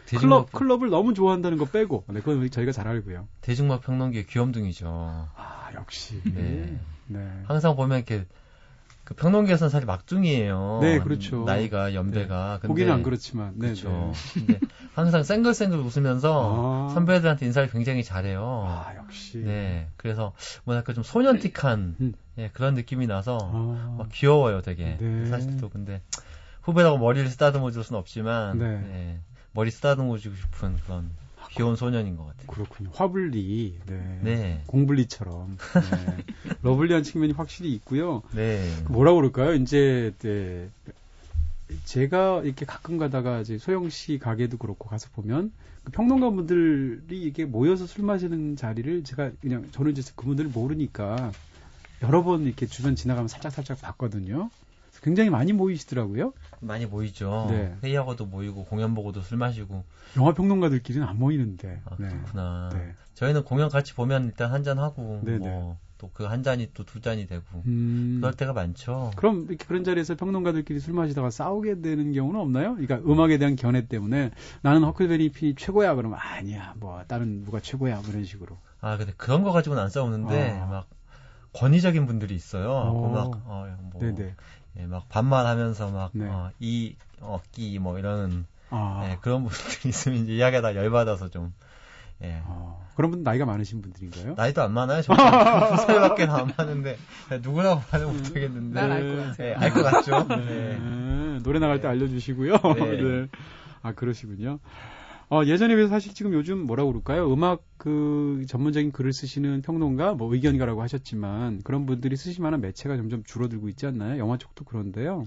[0.04, 3.28] 클럽, 클럽을 너무 좋아한다는 거 빼고, 네, 그건 저희가 잘 알고요.
[3.40, 4.88] 대중막 평론계의 귀염둥이죠.
[5.36, 6.20] 아, 역시.
[6.24, 6.78] 네.
[7.06, 7.42] 네.
[7.44, 8.26] 항상 보면 이렇게
[9.04, 10.78] 그 평론계에서는 사실 막중이에요.
[10.80, 11.44] 네, 그렇죠.
[11.44, 12.60] 나이가 연배가.
[12.62, 12.68] 네.
[12.68, 13.52] 보기는 안 그렇지만.
[13.56, 14.12] 네, 그렇죠.
[14.36, 14.44] 네.
[14.46, 14.60] 근데
[14.94, 16.94] 항상 쌩글쌩글 웃으면서 아.
[16.94, 18.64] 선배들한테 인사를 굉장히 잘해요.
[18.68, 19.38] 아, 역시.
[19.38, 19.88] 네.
[19.96, 20.32] 그래서
[20.64, 22.12] 뭐랄까 좀 소년틱한 음.
[22.38, 23.96] 예, 그런 느낌이 나서 아.
[23.98, 24.96] 막 귀여워요, 되게.
[25.00, 25.26] 네.
[25.26, 26.00] 사실 또 근데
[26.62, 28.64] 후배라고 머리를 쓰다듬어 줄 수는 없지만 네.
[28.66, 29.20] 예,
[29.52, 31.10] 머리 쓰다듬어 주고 싶은 그런
[31.54, 32.46] 귀여운 소년인 것 같아요.
[32.46, 32.90] 그렇군요.
[32.94, 34.20] 화블리, 네.
[34.22, 34.62] 네.
[34.66, 35.56] 공블리처럼.
[35.56, 36.24] 네.
[36.62, 38.22] 러블리한 측면이 확실히 있고요.
[38.34, 38.68] 네.
[38.88, 39.54] 뭐라 그럴까요?
[39.54, 40.70] 이제, 네.
[41.84, 45.52] 제가 이렇게 가끔 가다가 이제 소영 씨 가게도 그렇고 가서 보면
[45.84, 51.32] 그 평론가 분들이 이렇게 모여서 술 마시는 자리를 제가 그냥 저는 이제 그분들을 모르니까
[52.02, 54.50] 여러 번 이렇게 주변 지나가면 살짝 살짝 봤거든요.
[55.02, 56.32] 굉장히 많이 모이시더라고요.
[56.60, 57.48] 많이 모이죠.
[57.50, 57.76] 네.
[57.82, 59.84] 회의하고도 모이고 공연 보고도 술 마시고.
[60.16, 61.82] 영화 평론가들끼리는 안 모이는데.
[61.84, 62.08] 아, 네.
[62.08, 62.70] 그렇구나.
[62.72, 62.94] 네.
[63.14, 67.00] 저희는 공연 같이 보면 일단 한 잔 하고 뭐 또 그 한 잔이 또 두
[67.00, 68.18] 잔이 되고 음...
[68.20, 69.12] 그럴 때가 많죠.
[69.14, 72.74] 그럼 이렇게 그런 자리에서 평론가들끼리 술 마시다가 싸우게 되는 경우는 없나요?
[72.74, 78.00] 그러니까 음악에 대한 견해 때문에 나는 허클베리 핀이 최고야 그러면 아니야 뭐 다른 누가 최고야
[78.00, 78.58] 뭐 이런 식으로.
[78.80, 80.66] 아 근데 그런 거 가지고는 안 싸우는데 아...
[80.66, 80.88] 막
[81.52, 82.66] 권위적인 분들이 있어요.
[82.94, 84.34] 그 막, 어, 뭐, 네네.
[84.78, 86.26] 예, 막 반말하면서 막, 네.
[86.26, 89.08] 어, 이, 어끼, 뭐 이러는, 아.
[89.10, 91.52] 예, 그런 분들이 있으면 이제 이야기하다 열받아서 좀,
[92.22, 92.40] 예.
[92.46, 94.34] 아, 그런 분 나이가 많으신 분들인가요?
[94.36, 95.02] 나이도 안 많아요.
[95.02, 96.96] 저는 두 살밖에 안 많은데
[97.42, 98.80] 누구라고 말을 음, 못하겠는데.
[98.80, 99.34] 난알것 같아요.
[99.36, 100.24] 네, 알것 같죠.
[100.28, 100.78] 네.
[100.78, 101.38] 네.
[101.42, 102.56] 노래 나갈 때 알려주시고요.
[102.76, 102.96] 네.
[103.02, 103.26] 네.
[103.82, 104.58] 아 그러시군요.
[105.32, 107.32] 어, 예전에 비해서 사실 지금 요즘 뭐라고 그럴까요?
[107.32, 113.24] 음악 그 전문적인 글을 쓰시는 평론가, 뭐 의견가라고 하셨지만 그런 분들이 쓰실 만한 매체가 점점
[113.24, 114.18] 줄어들고 있지 않나요?
[114.18, 115.24] 영화 쪽도 그런데요.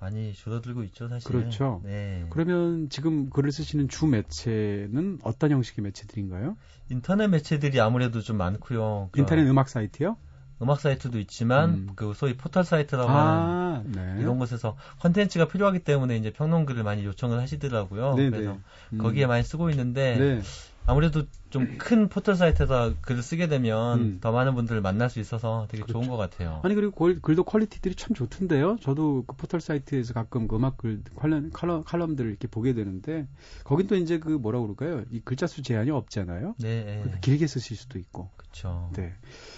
[0.00, 1.30] 많이 줄어들고 있죠, 사실.
[1.30, 1.82] 그렇죠.
[1.84, 2.24] 네.
[2.30, 6.56] 그러면 지금 글을 쓰시는 주 매체는 어떤 형식의 매체들인가요?
[6.88, 9.10] 인터넷 매체들이 아무래도 좀 많고요.
[9.12, 10.16] 그 인터넷 음악 사이트요?
[10.62, 11.88] 음악 사이트도 있지만 음.
[11.96, 14.16] 그 소위 포털 사이트라고 아, 하는 네.
[14.20, 18.14] 이런 곳에서 컨텐츠가 필요하기 때문에 이제 평론글을 많이 요청을 하시더라고요.
[18.14, 18.30] 네네.
[18.30, 18.58] 그래서
[18.92, 18.98] 음.
[18.98, 20.42] 거기에 많이 쓰고 있는데 네.
[20.86, 24.18] 아무래도 좀 큰 포털 사이트에서 글을 쓰게 되면 음.
[24.20, 26.00] 더 많은 분들을 만날 수 있어서 되게 그렇죠.
[26.00, 26.60] 좋은 것 같아요.
[26.64, 28.78] 아니 그리고 글, 글도 퀄리티들이 참 좋던데요.
[28.80, 33.28] 저도 그 포털 사이트에서 가끔 그 음악 글 관련 칼럼, 칼럼들을 이렇게 보게 되는데
[33.62, 35.04] 거긴 또 이제 그 뭐라 그럴까요?
[35.10, 36.56] 이 글자 수 제한이 없잖아요.
[36.58, 37.04] 네.
[37.20, 38.30] 길게 쓰실 수도 있고.
[38.36, 38.90] 그렇죠.
[38.96, 39.12] 네.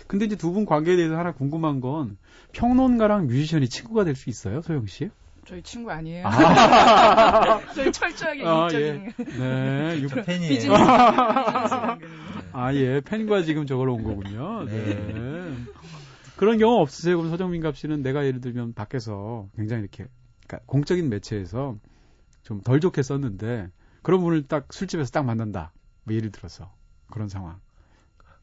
[0.06, 2.18] 근데 이제 두 분 관계에 대해서 하나 궁금한 건
[2.52, 5.10] 평론가랑 뮤지션이 친구가 될 수 있어요, 소영 씨?
[5.46, 6.26] 저희 친구 아니에요.
[6.26, 7.60] 아.
[7.74, 9.14] 저희 철저하게 아, 예.
[9.16, 10.72] 네, 육 팬이에요.
[12.52, 13.00] 아, 예.
[13.00, 14.64] 팬과 지금 저걸 온 거군요.
[14.64, 14.84] 네.
[14.84, 15.56] 네.
[16.36, 17.16] 그런 경우 없으세요?
[17.16, 20.06] 그럼 서정민 갑 씨는 내가 예를 들면 밖에서 굉장히 이렇게
[20.46, 21.76] 그러니까 공적인 매체에서
[22.42, 23.68] 좀 덜 좋게 썼는데
[24.02, 25.72] 그런 분을 딱 술집에서 딱 만난다.
[26.04, 26.72] 뭐 예를 들어서
[27.10, 27.58] 그런 상황.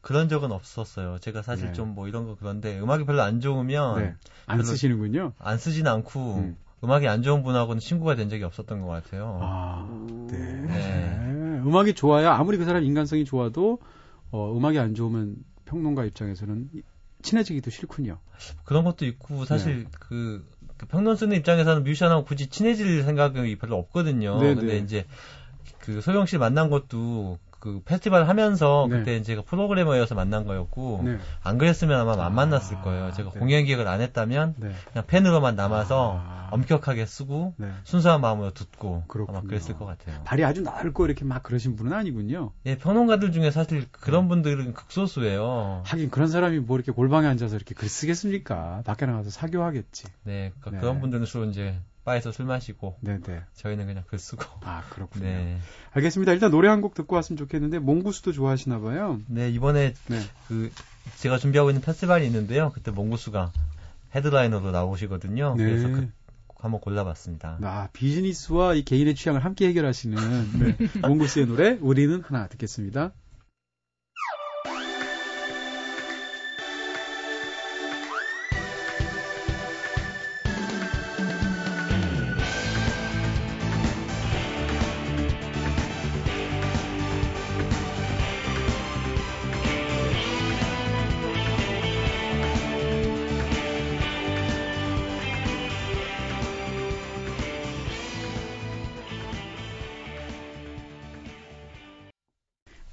[0.02, 1.18] 그런 적은 없었어요.
[1.18, 1.72] 제가 사실 네.
[1.72, 4.14] 좀뭐 이런 거 그런데 음악이 별로 안 좋으면 네.
[4.46, 5.32] 안 쓰시는군요.
[5.38, 6.56] 안 쓰진 않고 음.
[6.84, 9.38] 음악이 안 좋은 분하고는 친구가 된 적이 없었던 것 같아요.
[9.42, 9.88] 아,
[10.30, 10.38] 네.
[10.66, 11.60] 네.
[11.64, 13.78] 음악이 좋아야 아무리 그 사람 인간성이 좋아도
[14.30, 16.70] 어, 음악이 안 좋으면 평론가 입장에서는
[17.22, 18.18] 친해지기도 싫군요.
[18.64, 19.90] 그런 것도 있고 사실 네.
[19.98, 24.38] 그, 그, 평론 쓰는 입장에서는 뮤지션하고 굳이 친해질 생각이 별로 없거든요.
[24.38, 24.54] 네네.
[24.54, 24.78] 근데 네.
[24.78, 25.06] 이제
[25.78, 28.98] 그 소영 씨 만난 것도 그 페스티벌 하면서 네.
[28.98, 31.16] 그때 제가 프로그래머여서 만난 거였고 네.
[31.42, 33.10] 안 그랬으면 아마 안 만났을 거예요.
[33.12, 33.38] 제가 네.
[33.40, 34.72] 공연 기획을 안 했다면 네.
[34.92, 36.48] 그냥 팬으로만 남아서 아.
[36.50, 37.70] 엄격하게 쓰고 네.
[37.84, 39.38] 순수한 마음으로 듣고 그렇군요.
[39.38, 40.22] 아마 그랬을 것 같아요.
[40.24, 42.52] 발이 아주 넓고 이렇게 막 그러신 분은 아니군요.
[42.66, 44.28] 예, 평론가들 중에 사실 그런 네.
[44.28, 45.84] 분들은 극소수예요.
[45.86, 48.82] 하긴 그런 사람이 뭐 이렇게 골방에 앉아서 이렇게 글 쓰겠습니까?
[48.84, 50.04] 밖에 나가서 사교하겠지.
[50.24, 53.42] 네, 그러니까 그런 분들은 주로 이제 바에서 술 마시고 네네.
[53.54, 55.24] 저희는 그냥 글 쓰고 아 그렇군요.
[55.26, 55.58] 네.
[55.92, 56.32] 알겠습니다.
[56.32, 59.20] 일단 노래 한 곡 듣고 왔으면 좋겠는데 몽구수도 좋아하시나 봐요.
[59.26, 60.20] 네 이번에 네.
[60.48, 60.70] 그
[61.18, 62.70] 제가 준비하고 있는 페스티벌이 있는데요.
[62.74, 63.52] 그때 몽구수가
[64.14, 65.54] 헤드라이너로 나오시거든요.
[65.56, 65.64] 네.
[65.64, 66.10] 그래서 그
[66.58, 67.58] 한번 골라봤습니다.
[67.62, 70.16] 아 비즈니스와 이 개인의 취향을 함께 해결하시는
[70.60, 70.76] 네.
[71.00, 73.12] 몽구수의 노래 우리는 하나 듣겠습니다.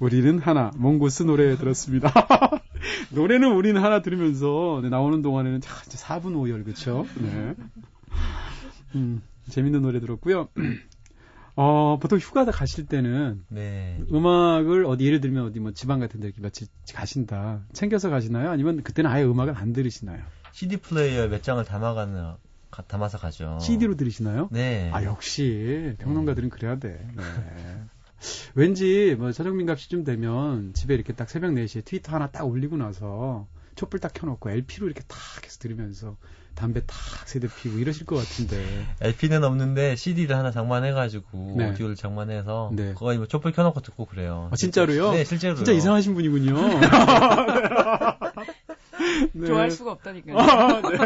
[0.02, 2.10] 우리는 하나, 몽고스 노래 들었습니다.
[3.14, 7.06] 노래는 우리는 하나 들으면서 네, 나오는 동안에는 자, 이제 4분 5열, 그쵸?
[7.14, 7.54] 네.
[8.96, 10.48] 음, 재밌는 노래 들었고요.
[11.54, 14.00] 어, 보통 휴가 가실 때는 네.
[14.12, 17.60] 음악을 어디 예를 들면 어디 뭐 지방 같은 데 이렇게 며칠 가신다.
[17.72, 18.50] 챙겨서 가시나요?
[18.50, 20.20] 아니면 그때는 아예 음악을 안 들으시나요?
[20.50, 22.32] CD 플레이어 몇 장을 담아가는
[22.88, 23.56] 담아서 가죠.
[23.60, 24.48] CD로 들으시나요?
[24.50, 24.90] 네.
[24.92, 27.06] 아 역시 평론가들은 그래야 돼.
[27.14, 27.22] 네.
[28.54, 33.46] 왠지 뭐 서정민 값이쯤 되면 집에 이렇게 딱 새벽 4시에 트위터 하나 딱 올리고 나서
[33.74, 36.16] 촛불 딱 켜놓고 LP로 이렇게 탁 해서 들으면서
[36.54, 38.62] 담배 탁 세대 피고 이러실 것 같은데.
[39.00, 41.70] LP는 없는데 CD를 하나 장만해가지고 네.
[41.70, 42.92] 오디오를 장만해서 네.
[42.94, 44.48] 거기 뭐 촛불 켜놓고 듣고 그래요.
[44.52, 45.12] 아, 진짜로요?
[45.12, 45.54] 네, 실제로.
[45.54, 46.54] 진짜 이상하신 분이군요.
[49.32, 49.46] 네.
[49.46, 50.36] 좋아할 수가 없다니까요.
[50.38, 50.98] 아, 네.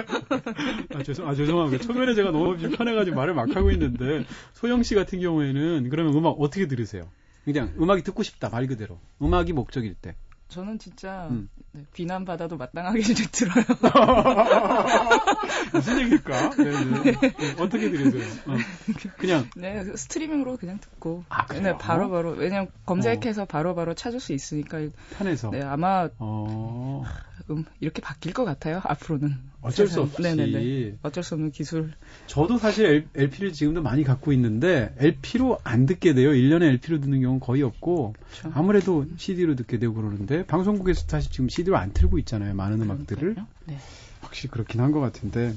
[0.94, 1.84] 아, 죄송, 아, 죄송합니다.
[1.84, 6.66] 초면에 제가 너무 불편해가지고 말을 막 하고 있는데, 소영 씨 같은 경우에는 그러면 음악 어떻게
[6.66, 7.08] 들으세요?
[7.44, 8.98] 그냥 음악이 듣고 싶다, 말 그대로.
[9.22, 10.16] 음악이 목적일 때.
[10.48, 11.48] 저는 진짜 음.
[11.76, 13.64] 네, 비난 받아도 마땅하게 들어요.
[15.74, 16.50] 무슨 얘기일까?
[16.56, 17.12] 네, 네.
[17.12, 17.54] 네.
[17.58, 18.22] 어떻게 들으세요?
[18.46, 18.56] 어.
[19.18, 23.44] 그냥 네 스트리밍으로 그냥 듣고 아, 네 바로 바로 왜냐면 검색해서 어.
[23.44, 24.78] 바로 바로 찾을 수 있으니까
[25.18, 27.04] 편해서 네 아마 어.
[27.50, 29.36] 음, 이렇게 바뀔 것 같아요 앞으로는.
[29.66, 30.22] 어쩔 수 없이.
[30.22, 30.98] 네네네.
[31.02, 31.92] 어쩔 수 없는 기술.
[32.26, 36.30] 저도 사실 LP를 지금도 많이 갖고 있는데 LP로 안 듣게 돼요.
[36.30, 38.50] 1년에 LP로 듣는 경우는 거의 없고 그렇죠.
[38.54, 42.54] 아무래도 CD로 듣게 되고 그러는데 방송국에서 사실 지금 CD로 안 틀고 있잖아요.
[42.54, 43.36] 많은 음악들을.
[43.66, 43.78] 네.
[44.20, 45.54] 확실히 그렇긴 한 것 같은데.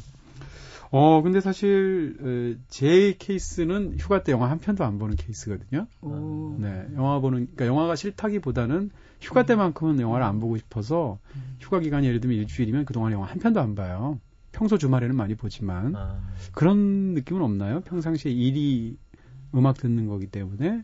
[0.92, 5.86] 어, 근데 사실 제 케이스는 휴가 때 영화 한 편도 안 보는 케이스거든요.
[6.02, 6.56] 오.
[6.60, 8.90] 네, 영화 보는 그러니까 영화가 싫다기보다는
[9.22, 11.20] 휴가 때만큼은 영화를 안 보고 싶어서
[11.60, 14.20] 휴가 기간이 예를 들면 일주일이면 그동안 영화 한 편도 안 봐요.
[14.52, 16.20] 평소 주말에는 많이 보지만 아.
[16.54, 17.82] 그런 느낌은 없나요?
[17.82, 18.98] 평상시에 일이
[19.54, 20.84] 음악 듣는 거기 때문에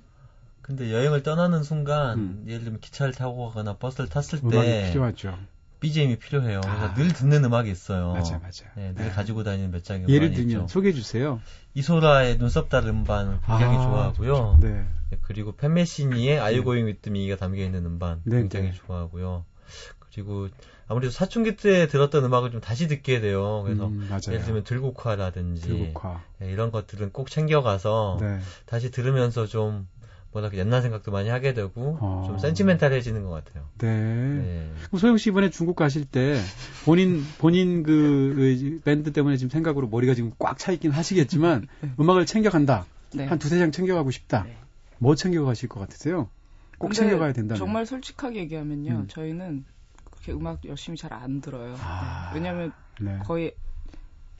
[0.62, 2.44] 근데 여행을 떠나는 순간 음.
[2.48, 5.38] 예를 들면 기차를 타고 가거나 버스를 탔을 때 필요하죠.
[5.86, 6.62] BGM이 필요해요.
[6.62, 6.94] 그래서 아.
[6.96, 8.14] 늘 듣는 음악이 있어요.
[8.14, 8.66] 맞아, 맞아.
[8.76, 9.12] 네, 늘 네.
[9.12, 11.40] 가지고 다니는 몇 장의 예를 들면 소개해 주세요.
[11.76, 14.58] 이소라의 눈썹 다른 음반 굉장히 아, 좋아하고요.
[14.62, 14.86] 네.
[15.12, 15.18] 네.
[15.22, 18.74] 그리고 팬메시니의 Are You Going With Me가 담겨 있는 음반 네, 굉장히 네.
[18.74, 19.46] 좋아하고요.
[20.12, 20.48] 그리고
[20.88, 23.62] 아무래도 사춘기 때 들었던 음악을 좀 다시 듣게 돼요.
[23.64, 26.24] 그래서 음, 예를 들면 들국화라든지 들국화.
[26.40, 28.40] 네, 이런 것들은 꼭 챙겨가서 네.
[28.66, 29.88] 다시 들으면서 좀
[30.36, 32.26] 뭐라 옛날 생각도 많이 하게 되고 어.
[32.28, 33.64] 좀 센치멘탈해지는 것 같아요.
[33.78, 33.88] 네.
[33.88, 34.72] 네.
[34.88, 36.42] 그럼 소영 씨 이번에 중국 가실 때
[36.84, 41.92] 본인 본인 그, 그 밴드 때문에 지금 생각으로 머리가 지금 꽉 차 있긴 하시겠지만 네.
[42.00, 42.86] 음악을 챙겨간다.
[43.14, 43.26] 네.
[43.26, 44.44] 한 두세 장 챙겨가고 싶다.
[44.44, 44.58] 네.
[44.98, 46.30] 뭐 챙겨가실 것 같으세요?
[46.78, 47.56] 꼭 챙겨가야 된다.
[47.56, 49.08] 정말 솔직하게 얘기하면요, 음.
[49.08, 49.64] 저희는
[50.04, 51.76] 그렇게 음악 열심히 잘 안 들어요.
[51.80, 52.32] 아.
[52.34, 52.40] 네.
[52.40, 53.20] 왜냐하면 네.
[53.24, 53.54] 거의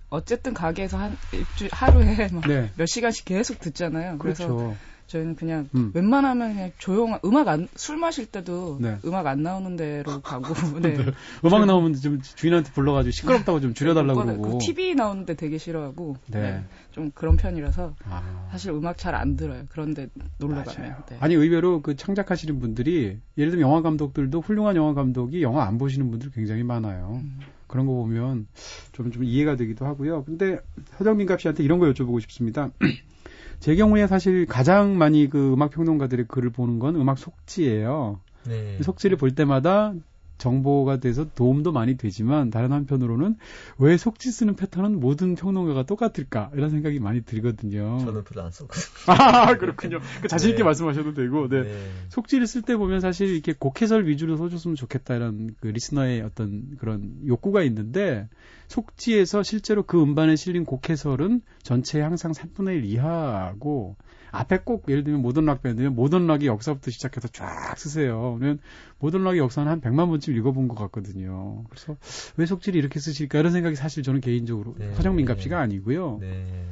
[0.10, 2.30] 어쨌든 가게에서 한 일주 하루에
[2.76, 4.18] 몇 시간씩 계속 듣잖아요.
[4.18, 4.48] 그렇죠.
[4.48, 4.76] 그래서
[5.08, 5.92] 저희는 그냥 음.
[5.94, 8.98] 웬만하면 그냥 조용한 음악 안 술 마실 때도 네.
[9.06, 10.94] 음악 안 나오는 데로 가고 네.
[10.94, 11.06] 네.
[11.44, 16.18] 음악 나오면 좀 주인한테 불러가지고 시끄럽다고 좀 줄여달라고 네, 그러고 그 TV 나오는데 되게 싫어하고
[16.28, 16.42] 네.
[16.42, 16.64] 네.
[16.92, 18.48] 좀 그런 편이라서 아.
[18.52, 19.64] 사실 음악 잘 안 들어요.
[19.70, 21.18] 그런데 놀러 가면 네.
[21.20, 26.10] 아니 의외로 그 창작하시는 분들이 예를 들면 영화 감독들도 훌륭한 영화 감독이 영화 안 보시는
[26.12, 27.22] 분들 굉장히 많아요.
[27.24, 27.40] 음.
[27.68, 28.48] 그런 거 보면
[28.92, 30.24] 좀, 좀 이해가 되기도 하고요.
[30.26, 30.60] 근데
[30.98, 32.70] 서정민갑 씨한테 이런 거 여쭤보고 싶습니다.
[33.60, 38.20] 제 경우에 사실 가장 많이 그 음악 평론가들의 글을 보는 건 음악 속지예요.
[38.48, 38.78] 네.
[38.82, 39.94] 속지를 볼 때마다
[40.38, 43.38] 정보가 돼서 도움도 많이 되지만 다른 한편으로는
[43.78, 48.00] 왜 속지 쓰는 패턴은 모든 평론가가 똑같을까 이런 생각이 많이 들거든요.
[48.00, 48.86] 저는 별로 안 썼거든요.
[49.08, 50.00] 아 그렇군요.
[50.22, 50.64] 그 자신 있게 네.
[50.64, 51.64] 말씀하셔도 되고, 네.
[51.64, 51.92] 네.
[52.10, 57.16] 속지를 쓸 때 보면 사실 이렇게 곡해설 위주로 써줬으면 좋겠다 이런 그 리스너의 어떤 그런
[57.26, 58.28] 욕구가 있는데
[58.68, 63.96] 속지에서 실제로 그 음반에 실린 곡해설은 전체의 항상 3분의 1 이하고
[64.36, 68.36] 앞에 꼭 예를 들면 모던 락 밴드면 모던 락의 역사부터 시작해서 쫙 쓰세요.
[68.38, 68.60] 그러면
[69.00, 71.64] 모던 락의 역사는 한 100만 번쯤 읽어본 것 같거든요.
[71.70, 71.96] 그래서
[72.38, 74.94] 왜 속지를 이렇게 쓰실까 이런 생각이 사실 저는 개인적으로 네.
[74.96, 76.18] 서정민 갑씨가 아니고요.
[76.20, 76.66] 네.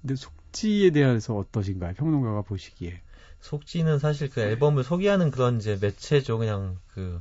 [0.00, 1.94] 근데 속지에 대해서 어떠신가요?
[1.94, 3.00] 평론가가 보시기에.
[3.40, 6.38] 속지는 사실 그 앨범을 소개하는 그런 이제 매체죠.
[6.38, 7.20] 그냥 그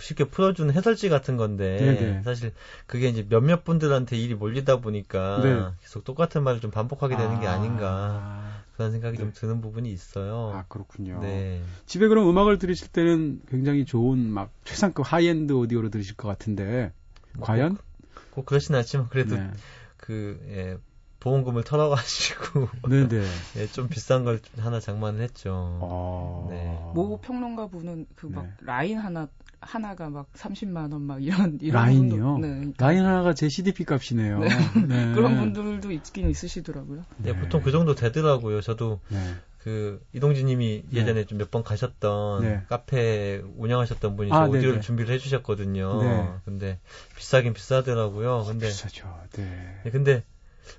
[0.00, 2.22] 쉽게 풀어주는 해설지 같은 건데 네네.
[2.24, 2.52] 사실
[2.86, 5.64] 그게 이제 몇몇 분들한테 일이 몰리다 보니까 네.
[5.82, 7.40] 계속 똑같은 말을 좀 반복하게 되는 아...
[7.40, 9.22] 게 아닌가 그런 생각이 네.
[9.22, 10.52] 좀 드는 부분이 있어요.
[10.52, 11.20] 아 그렇군요.
[11.20, 11.62] 네.
[11.86, 16.92] 집에 그럼 음악을 들으실 때는 굉장히 좋은 막 최상급 하이엔드 오디오로 들으실 것 같은데
[17.34, 17.76] 뭐 과연?
[17.76, 17.84] 꼭,
[18.30, 19.50] 꼭 그렇진 않지만 그래도 네.
[19.96, 20.76] 그 예,
[21.24, 23.24] 보험금을 털어가지고 네네.
[23.56, 25.78] 예, 좀 비싼 걸 하나 장만을 했죠.
[25.82, 26.46] 아...
[26.50, 26.78] 네.
[26.94, 28.50] 모 평론가 분은 그막 네.
[28.60, 29.26] 라인 하나
[29.60, 32.38] 하나가 막 30만 원 막 이런 이런 라인이요.
[32.38, 32.86] 네, 그러니까.
[32.86, 34.38] 라인 하나가 제 CDP 값이네요.
[34.40, 34.48] 네.
[34.86, 35.14] 네.
[35.14, 37.04] 그런 분들도 있긴 있으시더라고요.
[37.16, 37.38] 네, 네.
[37.40, 38.60] 보통 그 정도 되더라고요.
[38.60, 39.18] 저도 네.
[39.64, 41.00] 그 이동진님이 네.
[41.00, 46.40] 예전에 좀 몇 번 가셨던 카페 운영하셨던 분이 아, 오디오를 준비를 해주셨거든요.
[46.44, 46.78] 근데
[47.16, 48.44] 비싸긴 비싸더라고요.
[48.46, 49.08] 근데 비싸죠.
[49.36, 49.90] 네.
[49.90, 50.22] 근데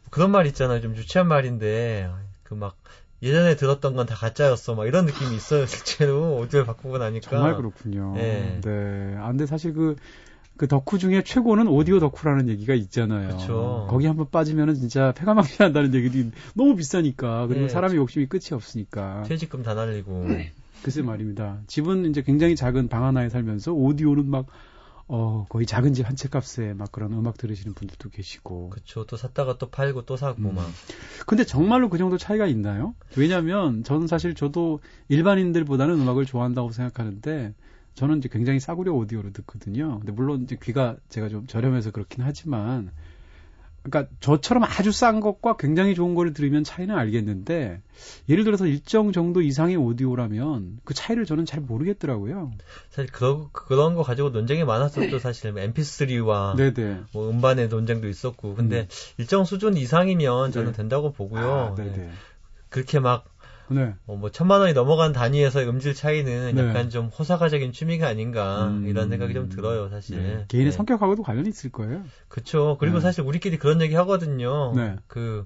[0.10, 0.82] 그런 말 있잖아요.
[0.82, 2.10] 좀 유치한 말인데
[2.44, 2.76] 그 막
[3.24, 4.76] 예전에 들었던 건 다 가짜였어.
[4.76, 5.66] 막 이런 느낌이 있어요.
[5.68, 7.30] 실제로 오디오를 바꾸고 나니까.
[7.30, 8.14] 정말 그렇군요.
[8.16, 8.60] 네.
[8.64, 9.16] 네.
[9.18, 9.96] 아, 근데 사실 그,
[10.58, 13.36] 그 덕후 중에 최고는 오디오 덕후라는 얘기가 있잖아요.
[13.38, 13.88] 그쵸.
[13.90, 17.70] 거기 한번 빠지면은 진짜 폐가망신 한다는 얘기들이 너무 비싸니까 그리고 네.
[17.70, 19.24] 사람의 욕심이 끝이 없으니까.
[19.28, 20.28] 퇴직금 다 날리고.
[20.84, 21.58] 글쎄 말입니다.
[21.68, 24.46] 집은 이제 굉장히 작은 방 하나에 살면서 오디오는 막
[25.08, 28.70] 어, 거의 작은 집 한 채 값에 막 그런 음악 들으시는 분들도 계시고.
[28.72, 29.06] 그쵸.
[29.06, 30.56] 또 샀다가 또 팔고 또 사고 음.
[30.56, 30.68] 막.
[31.28, 32.96] 근데 정말로 그 정도 차이가 있나요?
[33.16, 37.54] 왜냐면 저는 사실 저도 일반인들보다는 음악을 좋아한다고 생각하는데
[37.94, 40.00] 저는 이제 굉장히 싸구려 오디오를 듣거든요.
[40.00, 42.92] 근데 물론 이제 귀가 제가 좀 저렴해서 그렇긴 하지만
[43.86, 47.82] 그러니까 저처럼 아주 싼 것과 굉장히 좋은 거를 들으면 차이는 알겠는데
[48.28, 52.52] 예를 들어서 일정 정도 이상의 오디오라면 그 차이를 저는 잘 모르겠더라고요.
[52.90, 55.20] 사실 그런 그런 거 가지고 논쟁이 많았었죠.
[55.20, 57.02] 사실 MP3와 네네.
[57.14, 58.88] 뭐 음반의 논쟁도 있었고 근데 음.
[59.20, 60.78] 일정 수준 이상이면 저는 네.
[60.78, 61.52] 된다고 보고요.
[61.52, 62.10] 아, 네.
[62.70, 63.26] 그렇게 막
[63.70, 63.96] 네.
[64.06, 66.68] 어, 뭐 천만 원이 넘어간 단위에서 음질 차이는 네.
[66.68, 68.88] 약간 좀 호사가적인 취미가 아닌가 음...
[68.88, 70.18] 이런 생각이 좀 들어요, 사실.
[70.18, 70.46] 네.
[70.48, 70.78] 개인의 네.
[70.78, 72.04] 성격하고도 관련이 있을 거예요.
[72.28, 72.78] 그렇죠.
[72.80, 73.02] 그리고 네.
[73.02, 74.74] 사실 우리끼리 그런 얘기 하거든요.
[75.08, 75.46] 그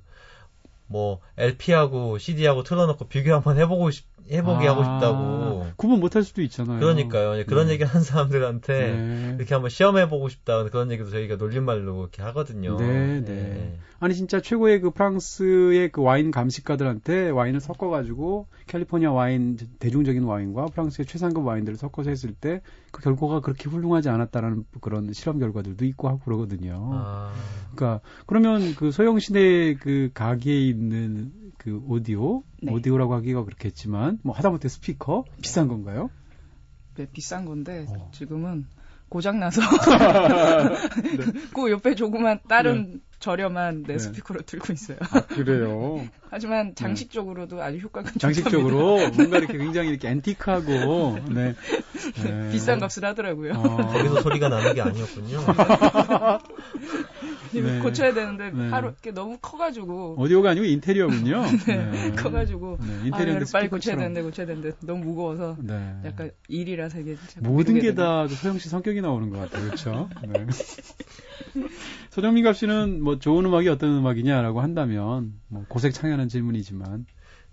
[0.89, 5.65] 뭐 LP하고 CD하고 틀어놓고 비교 한번 해보고 싶 해보게 아, 하고 싶다고.
[5.75, 6.79] 구분 못할 수도 있잖아요.
[6.79, 7.43] 그러니까요.
[7.45, 7.73] 그런 네.
[7.73, 9.35] 얘기 하는 사람들한테 네.
[9.37, 12.77] 이렇게 한번 시험해보고 싶다 그런 얘기도 저희가 놀림말로 이렇게 하거든요.
[12.77, 13.79] 네, 네, 네.
[13.99, 21.05] 아니 진짜 최고의 그 프랑스의 그 와인 감식가들한테 와인을 섞어가지고 캘리포니아 와인 대중적인 와인과 프랑스의
[21.05, 26.19] 최상급 와인들을 섞어서 했을 때 그 결과가 그렇게 훌륭하지 않았다라는 그런 실험 결과들도 있고 하고
[26.19, 26.89] 그러거든요.
[26.93, 27.33] 아.
[27.75, 32.71] 그러니까 그러면 그 소영신의 그 가게에 있는 그 오디오, 네.
[32.71, 36.09] 오디오라고 하기가 그렇겠지만 뭐 하다못해 스피커 비싼 건가요?
[36.95, 38.09] 네, 비싼 건데 어.
[38.13, 38.67] 지금은
[39.09, 39.61] 고장 나서
[41.01, 41.25] 네.
[41.53, 42.99] 그 옆에 조그만 다른 네.
[43.19, 43.99] 저렴한 네, 네.
[43.99, 44.97] 스피커로 들고 있어요.
[45.11, 46.07] 아, 그래요.
[46.29, 46.75] 하지만 네.
[46.75, 51.55] 장식적으로도 아주 효과가 장식적으로 뭔가 이렇게 굉장히 이렇게 앤티크하고 네.
[52.23, 52.51] 네.
[52.51, 53.53] 비싼 값을 하더라고요.
[53.53, 53.77] 어.
[53.77, 55.39] 거기서 소리가 나는 게 아니었군요.
[57.53, 57.79] 네.
[57.79, 58.69] 고쳐야 되는데 네.
[58.69, 61.43] 하루 이렇게 너무 커가지고 오디오가 아니고 인테리어군요.
[61.67, 62.11] 네.
[62.15, 63.07] 커가지고 네.
[63.07, 65.57] 인테리어인데 아, 빨리 고쳐야 되는데 고쳐야 되는데 너무 무거워서
[66.05, 70.09] 약간 일이라서 이게 모든 게 다 소영 씨 성격이 나오는 것 같아요, 그렇죠?
[72.11, 77.05] 서정민 갑 씨는 뭐 좋은 음악이 어떤 음악이냐라고 한다면 뭐 고색 창연한 질문이지만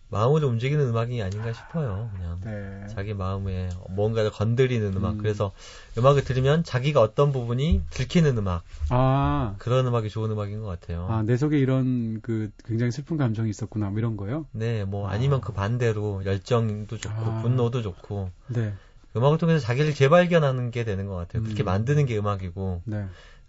[0.09, 2.11] 마음을 움직이는 음악이 아닌가 싶어요.
[2.15, 2.87] 그냥 네.
[2.95, 5.15] 자기 마음에 뭔가를 건드리는 음악.
[5.15, 5.19] 음.
[5.19, 5.53] 그래서
[5.99, 8.63] 음악을 들으면 자기가 어떤 부분이 들키는 음악.
[8.91, 11.07] 아 그런 음악이 좋은 음악인 것 같아요.
[11.11, 14.47] 아 내 속에 이런 그 굉장히 슬픈 감정이 있었구나 뭐 이런 거요?
[14.53, 15.17] 네, 뭐 아.
[15.17, 17.43] 니면 그 반대로 열정도 좋고 아.
[17.43, 18.31] 분노도 좋고.
[18.49, 18.73] 네.
[19.17, 21.43] 음악을 통해서 자기를 재발견하는 게 되는 것 같아요.
[21.43, 21.65] 그렇게 음.
[21.65, 22.83] 만드는 게 음악이고.
[22.85, 23.07] 네.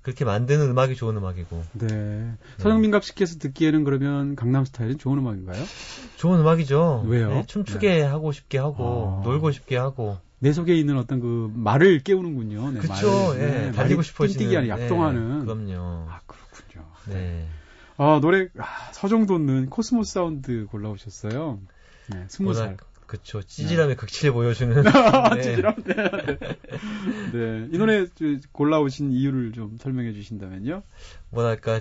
[0.07, 1.63] 그렇게 만드는 음악이 좋은 음악이고.
[1.73, 2.31] 네.
[2.59, 5.61] 서영민갑 씨께서 듣기에는 그러면 강남 스타일은 좋은 음악인가요?
[6.15, 7.03] 좋은 음악이죠.
[7.07, 7.27] 왜요?
[7.27, 8.01] 네, 춤추게 네.
[8.03, 9.27] 하고 싶게 하고 아.
[9.27, 10.17] 놀고 싶게 하고.
[10.39, 12.71] 내 속에 있는 어떤 그 말을 깨우는군요.
[12.71, 13.35] 네, 그렇죠.
[13.35, 13.39] 예.
[13.39, 14.55] 네, 달리고 싶어지는.
[14.55, 15.39] 아니 약동하는.
[15.39, 16.05] 네, 그럼요.
[16.09, 16.87] 아 그렇군요.
[17.09, 17.45] 네.
[17.97, 21.59] 아 노래 아, 서정 돋는 코스모스 사운드 골라오셨어요.
[22.13, 22.77] 네, 스무 살.
[23.07, 23.41] 그쵸.
[23.41, 23.99] 찌질함의 네.
[23.99, 24.83] 극치를 보여주는.
[25.35, 25.41] 네.
[25.41, 25.75] 찌질함?
[25.83, 25.95] 네.
[27.33, 27.67] 네.
[27.71, 28.05] 이 노래
[28.51, 30.83] 골라오신 이유를 좀 설명해 주신다면요?
[31.31, 31.79] 뭐랄까,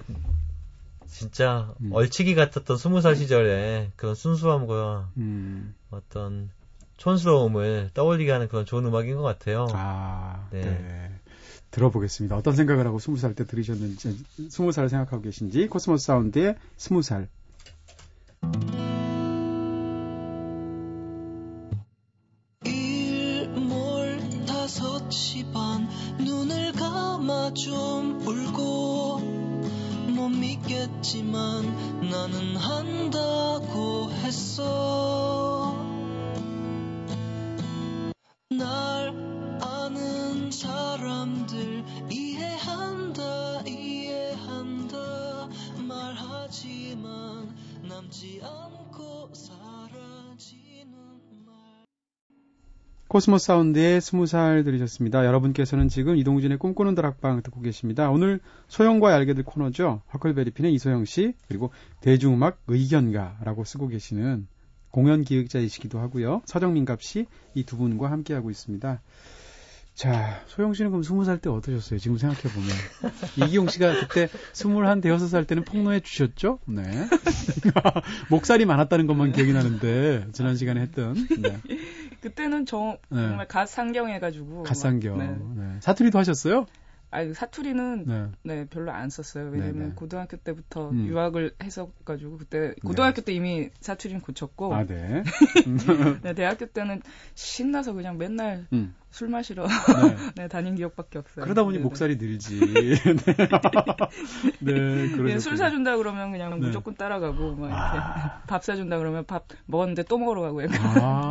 [1.06, 1.90] 진짜 음.
[1.92, 5.74] 얼치기 같았던 스무 살 시절에 그런 순수함과 음.
[5.90, 6.50] 어떤
[6.96, 9.66] 촌스러움을 떠올리게 하는 그런 좋은 음악인 것 같아요.
[9.72, 10.60] 아, 네.
[10.62, 11.10] 네.
[11.70, 12.36] 들어보겠습니다.
[12.36, 17.28] 어떤 생각을 하고 스무 살 때 들으셨는지, 스무 살 생각하고 계신지, 코스모스 사운드의 스무 살.
[30.86, 35.74] 믿겠지만 나는 한다고 했어.
[38.50, 39.08] 날
[39.60, 44.96] 아는 사람들 이해한다 이해한다.
[45.88, 48.75] 말하지만 남지 않고
[53.16, 55.24] 코스모스 사운드의 스무 살 들으셨습니다.
[55.24, 58.10] 여러분께서는 지금 이동진의 꿈꾸는 다락방 듣고 계십니다.
[58.10, 60.02] 오늘 소영과 얄개들 코너죠.
[60.08, 61.70] 허클베리핀의 이소영 씨 그리고
[62.02, 64.46] 대중음악 의견가라고 쓰고 계시는
[64.90, 66.42] 공연 기획자이시기도 하고요.
[66.44, 67.24] 서정민갑 씨
[67.54, 69.00] 이 두 분과 함께하고 있습니다.
[69.96, 71.98] 자, 소영 씨는 그럼 스무 살 때 어떠셨어요?
[71.98, 72.68] 지금 생각해 보면
[73.48, 76.58] 이기용 씨가 그때 스물한 대여섯 살 때는 폭로해 주셨죠?
[76.66, 76.82] 네.
[78.28, 81.14] 목살이 많았다는 것만 기억이 나는데 지난 시간에 했던.
[81.38, 81.58] 네.
[82.20, 83.22] 그때는 저, 네.
[83.22, 84.64] 정말 갓 상경해가지고.
[84.64, 85.18] 갓 상경.
[85.18, 85.34] 네.
[85.64, 85.76] 네.
[85.80, 86.66] 사투리도 하셨어요?
[87.10, 88.26] 아, 사투리는 네.
[88.42, 88.66] 네.
[88.68, 89.50] 별로 안 썼어요.
[89.50, 89.92] 왜냐면 네네.
[89.94, 91.06] 고등학교 때부터 음.
[91.06, 92.74] 유학을 해서 가지고 그때 네.
[92.82, 93.24] 고등학교 네.
[93.24, 95.22] 때 이미 사투리는 고쳤고 아, 네.
[96.22, 96.34] 네.
[96.34, 97.02] 대학교 때는
[97.34, 98.94] 신나서 그냥 맨날 음.
[99.10, 100.16] 술 마시러 네.
[100.36, 101.44] 네, 다닌 기억밖에 없어요.
[101.44, 101.78] 그러다 보니.
[101.78, 102.60] 목살이 늘지.
[104.60, 108.42] 네, 네, 술 사준다 그러면 그냥 무조건 따라가고 막 이렇게 아.
[108.46, 110.80] 밥 사준다 그러면 밥 먹었는데 또 먹으러 가고 약간.
[111.02, 111.30] 아,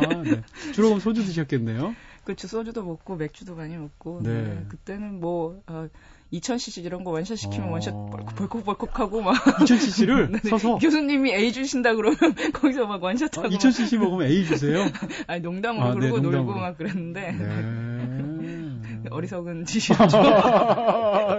[0.74, 1.94] 주로 소주 드셨겠네요.
[2.26, 2.48] 그렇죠.
[2.48, 4.20] 소주도 먹고 맥주도 많이 먹고.
[4.22, 4.42] 네.
[4.42, 4.66] 네.
[4.68, 5.88] 그때는 뭐 어,
[6.32, 7.72] 2000cc 이런 거 원샷 시키면 어...
[7.72, 7.94] 원샷
[8.36, 12.18] 벌컥벌컥하고 막 2000cc를 네, 서서 교수님이 A 주신다 그러면
[12.52, 14.86] 거기서 막 원샷하고 아, 2000cc 먹으면 A 주세요?
[15.26, 16.42] 아니 농담으로 아, 그러고 네, 농담으로.
[16.44, 19.08] 놀고 막 그랬는데 네.
[19.08, 20.20] 어리석은 짓이었죠.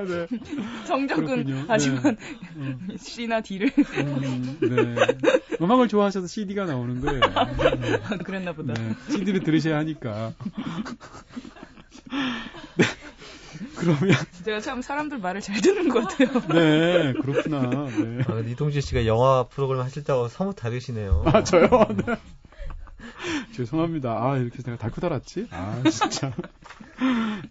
[0.08, 0.28] 네.
[0.86, 1.66] 성적은 그렇군요.
[1.68, 2.16] 하지만
[2.56, 2.98] 네.
[2.98, 3.72] C나 D를.
[3.78, 4.96] 음, 네.
[5.62, 7.20] 음악을 좋아하셔서 CD가 나오는 거예요.
[7.36, 8.74] 아, 그랬나 보다.
[8.74, 8.96] 네.
[9.10, 10.34] CD를 들으셔야 하니까.
[12.78, 12.86] 네.
[13.76, 16.42] 그러면 제가 참 사람들 말을 잘 듣는 것 같아요.
[16.54, 17.88] 네, 그렇구나.
[17.88, 18.24] 네.
[18.28, 21.24] 아, 이동진 씨가 영화 프로그램 하실 때하고 사뭇 다르시네요.
[21.26, 21.68] 아, 저요?
[22.06, 22.16] 네.
[23.56, 24.12] 죄송합니다.
[24.12, 25.48] 아, 이렇게 내가 달고 달았지?
[25.52, 26.34] 아, 진짜.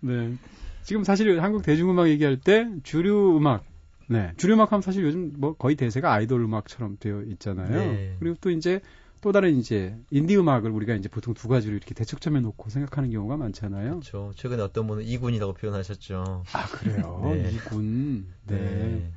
[0.01, 0.34] 네.
[0.82, 3.64] 지금 사실 한국 대중음악 얘기할 때 주류 음악,
[4.09, 4.32] 네.
[4.36, 7.70] 주류 음악 하면 사실 요즘 뭐 거의 대세가 아이돌 음악처럼 되어 있잖아요.
[7.70, 8.16] 네.
[8.20, 8.80] 그리고 또 이제
[9.21, 13.37] 또 다른 이제 인디 음악을 우리가 이제 보통 두 가지로 이렇게 대척점에 놓고 생각하는 경우가
[13.37, 13.91] 많잖아요.
[14.01, 14.33] 그렇죠.
[14.37, 16.45] 최근에 어떤 분은 이군이라고 표현하셨죠.
[16.53, 17.21] 아 그래요.
[17.35, 17.51] 네.
[17.53, 18.27] 이군.
[18.47, 18.57] 네.
[18.57, 19.12] 네.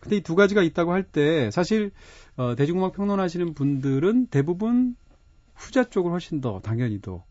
[0.00, 1.92] 근데 이 두 가지가 있다고 할 때 사실
[2.36, 4.96] 어, 대중음악 평론하시는 분들은 대부분
[5.54, 7.22] 후자 쪽을 훨씬 더 당연히도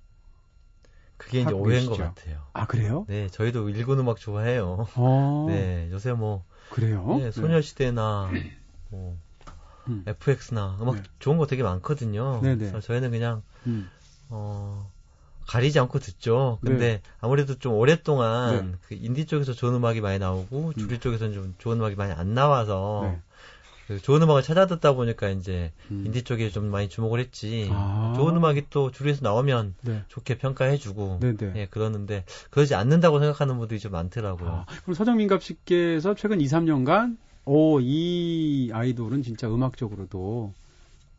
[1.17, 2.41] 그게 이제 오해인 것 같아요.
[2.53, 3.05] 아 그래요?
[3.07, 4.87] 네, 저희도 일군 음악 좋아해요.
[4.95, 7.17] 아~ 네, 요새 뭐 그래요?
[7.19, 8.31] 네, 소녀시대나
[8.89, 9.17] 뭐
[9.87, 10.03] 음.
[10.05, 11.03] FX나 음악 네.
[11.19, 12.39] 좋은 거 되게 많거든요.
[12.41, 12.55] 네네.
[12.55, 12.71] 네.
[12.71, 13.89] 그래서 저희는 그냥 음.
[14.29, 14.89] 어
[15.47, 16.59] 가리지 않고 듣죠.
[16.61, 17.01] 근데 네.
[17.19, 18.77] 아무래도 좀 오랫동안 네.
[18.87, 20.73] 그 인디 쪽에서 좋은 음악이 많이 나오고 음.
[20.73, 23.21] 주류 쪽에서는 좀 좋은 음악이 많이 안 나와서 네.
[23.87, 26.03] 그 좋은 음악을 찾아 듣다 보니까 이제 음.
[26.05, 27.67] 인디 쪽에 좀 많이 주목을 했지.
[27.71, 28.13] 아.
[28.15, 30.03] 좋은 음악이 또 주류에서 나오면 네.
[30.07, 31.19] 좋게 평가해주고.
[31.55, 34.49] 예 그러는데 그러지 않는다고 생각하는 분들이 좀 많더라고요.
[34.49, 40.53] 아, 그럼 서정민갑 씨께서 최근 2, 3년간 오, 이 아이돌은 진짜 음악적으로도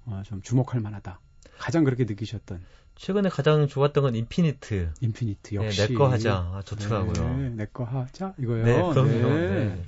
[0.06, 1.20] 어, 좀 주목할 만하다.
[1.58, 2.60] 가장 그렇게 느끼셨던.
[2.94, 4.92] 최근에 가장 좋았던 건 인피니트.
[5.00, 5.82] 인피니트 역시.
[5.82, 6.34] 네, 내거 하자.
[6.34, 7.36] 아, 좋더라고요.
[7.36, 8.64] 네, 내거 하자 이거요.
[8.64, 9.10] 네, 그럼요.
[9.10, 9.48] 네.
[9.48, 9.82] 네.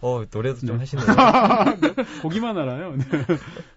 [0.00, 0.76] 어, 노래도 좀 네.
[0.78, 1.06] 하시네요.
[2.22, 2.96] 보기만 알아요.
[2.96, 3.04] 네.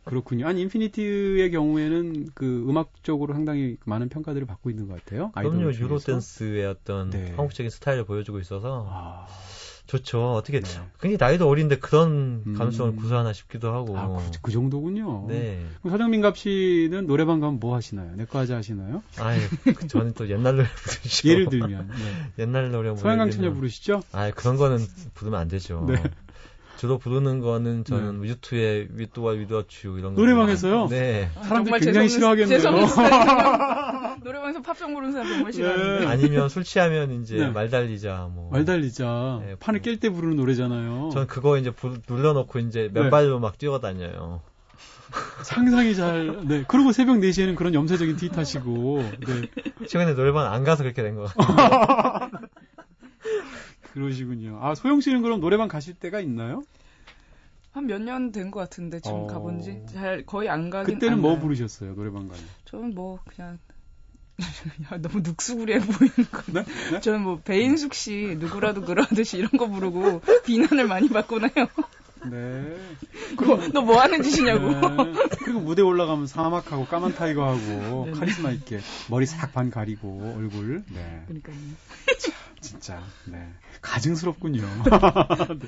[0.03, 0.47] 그렇군요.
[0.47, 5.32] 아니, 인피니티의 경우에는 그 음악적으로 상당히 많은 평가들을 받고 있는 것 같아요.
[5.32, 5.72] 그럼요.
[5.74, 7.34] 유로 댄스의 어떤 네.
[7.36, 8.88] 한국적인 스타일을 보여주고 있어서.
[8.89, 9.28] 아.
[9.88, 10.34] 좋죠.
[10.34, 10.70] 어떻게 네.
[11.00, 12.56] 굉장히 나이도 어린데 그런 음.
[12.58, 12.96] 가능성을 음.
[12.96, 13.98] 구사하나 싶기도 하고.
[13.98, 15.26] 아, 그, 그 정도군요.
[15.28, 15.64] 네.
[15.82, 18.12] 그럼 서정민갑 씨는 노래방 가면 뭐 하시나요?
[18.16, 19.04] 내거 하자 하시나요?
[19.18, 19.36] 아,
[19.88, 21.30] 저는 또 옛날 노래 부르시죠.
[21.30, 22.32] 예를 들면 네.
[22.44, 24.02] 옛날 노래 소양강 처녀 부르시죠?
[24.12, 24.80] 아, 그런 거는
[25.14, 25.86] 부르면 안 되죠.
[25.88, 26.02] 네.
[26.78, 28.30] 주로 부르는 거는 저는 네.
[28.30, 30.22] 유튜의 위도와 위도추 이런 거.
[30.22, 30.88] 노래방에서요?
[30.90, 31.30] 네.
[31.36, 32.60] 아, 사람들 굉장히 싫어하겠네요.
[34.26, 36.00] 노래방에서 팝송 부르는 사람 정말 싫어하는데.
[36.00, 36.06] 네.
[36.12, 37.50] 아니면 술 취하면 이제 네.
[37.52, 38.50] 말 달리자 뭐.
[38.52, 39.42] 말 달리자.
[39.46, 41.10] 네, 판을 깰 때 부르는 노래잖아요.
[41.14, 43.40] 전 그거 이제 부, 눌러놓고 이제 맨발로 네.
[43.40, 44.42] 막 뛰어다녀요.
[45.44, 46.66] 상상이 잘, 네.
[46.68, 49.86] 그리고 새벽 4시에는 그런 염세적인 티 타시고, 네.
[49.88, 52.30] 최근에 노래방 안 가서 그렇게 된 것 같아요.
[53.94, 54.60] 그러시군요.
[54.62, 56.64] 아, 소영 씨는 그럼 노래방 가실 때가 있나요?
[57.72, 59.28] 한 몇 년 된 것 같은데 지금 어...
[59.28, 61.42] 가본 지 잘 거의 안 가긴 그때는 뭐 가요.
[61.42, 62.44] 부르셨어요 노래방 가면?
[62.66, 63.60] 저는 뭐 그냥
[64.92, 66.44] 야, 너무 눅수구리해 보이는 거.
[66.48, 66.66] 네?
[66.92, 67.00] 네?
[67.00, 71.68] 저는 뭐 배인숙 씨 누구라도 그러듯이 이런 거 부르고 비난을 많이 받곤 해요.
[72.30, 72.76] 네.
[73.38, 74.72] 그럼 너뭐 하는 짓이냐고.
[74.72, 75.14] 네.
[75.44, 78.12] 그리고 무대 올라가면 사막하고 까만 타이거하고 네.
[78.12, 78.80] 카리스마 있게
[79.10, 80.84] 머리 싹 반 가리고 얼굴.
[80.92, 81.24] 네.
[81.28, 81.56] 그러니까요.
[82.20, 83.48] 참 진짜 네
[83.82, 84.64] 가증스럽군요.
[85.60, 85.68] 네.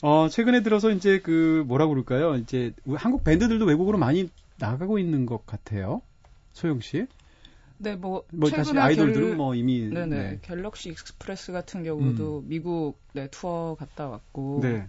[0.00, 2.36] 어 최근에 들어서 이제 그 뭐라 그럴까요?
[2.36, 6.00] 이제 한국 밴드들도 외국으로 많이 나가고 있는 것 같아요.
[6.54, 7.06] 소영 씨.
[7.82, 9.34] 네, 뭐, 뭐 최근에 아이돌들은 갤...
[9.36, 10.38] 뭐 이미 네네 네.
[10.42, 12.48] 갤럭시 익스프레스 같은 경우도 음.
[12.48, 14.88] 미국 네, 투어 갔다 왔고 네.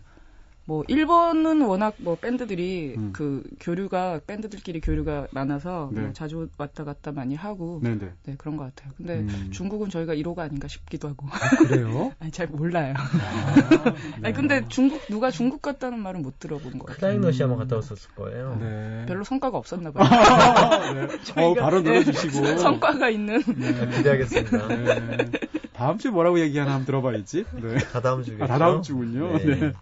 [0.66, 3.09] 뭐 일본은 워낙 뭐 밴드들이 음.
[3.11, 6.01] 그 교류가 밴드들끼리 교류가 많아서 네.
[6.01, 8.11] 뭐 자주 왔다 갔다 많이 하고 네네.
[8.24, 8.93] 네 그런 것 같아요.
[8.95, 9.49] 근데 음.
[9.51, 11.28] 중국은 저희가 1호가 아닌가 싶기도 하고.
[11.30, 11.38] 아,
[11.68, 12.14] 그래요?
[12.20, 12.93] 아니 잘 몰라요.
[12.97, 13.95] 아, 네.
[14.24, 16.99] 아니 근데 중국 누가 중국 갔다는 말은 못 들어본 것 같아요.
[16.99, 18.57] 클라이너시 한번 갔다 왔었을 거예요.
[18.61, 19.05] 네.
[19.05, 20.07] 별로 성과가 없었나 봐요.
[20.07, 21.07] 아, 네.
[21.43, 23.43] 어, 바로 늘어주시고 성과가 있는.
[23.57, 23.97] 네.
[23.97, 24.68] 기대하겠습니다.
[24.68, 25.32] 네.
[25.74, 27.43] 다음 주에 뭐라고 얘기하나 한번 들어봐야지.
[27.61, 27.78] 네.
[27.91, 28.43] 다다음 주겠죠.
[28.45, 29.38] 아, 다다음 주군요.
[29.39, 29.74] 네.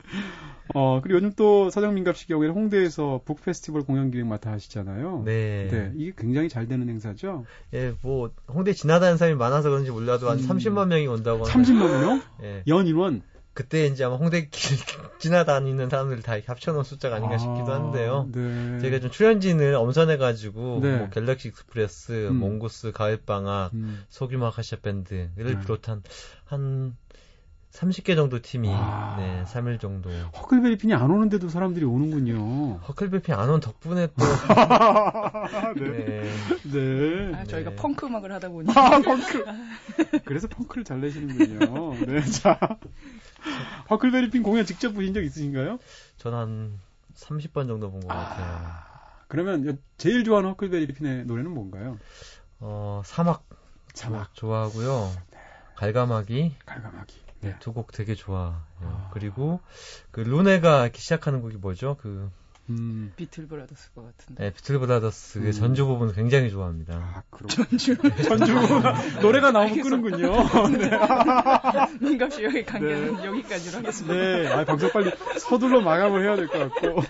[0.74, 0.80] 네.
[0.80, 5.24] 어, 그리고 요즘 또 서정민갑 씨 경우에는 홍대에서 북 페스티벌 공연 기획 맡아 하시잖아요.
[5.26, 5.68] 네.
[5.70, 5.92] 네.
[5.96, 7.46] 이게 굉장히 잘 되는 행사죠?
[7.74, 10.48] 예, 뭐, 홍대 지나다니는 사람이 많아서 그런지 몰라도 한 음.
[10.48, 12.22] 30만 명이 온다고 30만 명?
[12.44, 12.64] 예.
[12.68, 13.22] 연인원?
[13.54, 14.78] 그때 이제 아마 홍대 길
[15.20, 18.30] 지나다니는 사람들 다 합쳐놓은 숫자가 아닌가 아, 싶기도 한데요.
[18.32, 18.80] 네.
[18.80, 20.98] 제가 좀 출연진을 엄선해가지고 네.
[20.98, 22.38] 뭐 갤럭시 익스프레스, 음.
[22.38, 24.06] 몽고스, 가을방학, 음.
[24.08, 25.60] 소규모 아카시아 밴드를 네.
[25.60, 26.02] 비롯한
[26.46, 26.96] 한
[27.72, 29.16] 30개 정도 팀이 와.
[29.18, 30.10] 네, 3일 정도.
[30.10, 32.80] 허클베리핀이 안 오는데도 사람들이 오는군요.
[32.88, 34.26] 허클베리핀 안 온 덕분에 또
[35.80, 36.22] 네.
[36.64, 37.32] 네.
[37.32, 37.36] 네.
[37.36, 37.76] 아, 저희가 네.
[37.78, 39.46] 펑크 음악을 하다 보니 아, 펑크.
[40.26, 41.96] 그래서 펑크를 잘 내시는군요.
[42.06, 42.22] 네.
[42.26, 42.60] 자.
[43.90, 45.80] 허클베리핀 공연 직접 보신 적 있으신가요?
[46.18, 46.78] 전한
[47.16, 48.70] 30번 정도 본것 아, 같아요.
[49.30, 51.98] 그러면 제일 좋아하는 허클베리핀의 노래는 뭔가요?
[52.60, 53.44] 어, 사막.
[53.94, 55.12] 사막 좋아하고요.
[55.32, 55.38] 네.
[55.76, 56.56] 갈가마기.
[56.66, 57.16] 갈가마기.
[57.42, 58.62] 네, 두곡 되게 좋아요.
[58.82, 59.10] 아.
[59.14, 59.60] 그리고
[60.12, 61.98] 그 루네가 시작하는 곡이 뭐죠?
[62.02, 62.30] 그
[62.70, 63.12] 음.
[63.18, 64.44] 비틀 브라더스 것 같은데.
[64.44, 65.52] 네, 비틀 브라더스의 음.
[65.52, 66.94] 전주 부분을 굉장히 좋아합니다.
[66.96, 67.50] 아, 그럼.
[67.50, 67.98] 전주.
[68.24, 68.54] 전주
[69.22, 70.32] 노래가 나오면 끄는군요.
[70.78, 70.92] 네.
[72.00, 73.26] 민갑씨 여기 관계는 네.
[73.26, 74.14] 여기까지로 하겠습니다.
[74.16, 77.02] 네, 아, 방송 빨리 서둘러 마감을 해야 될 것 같고.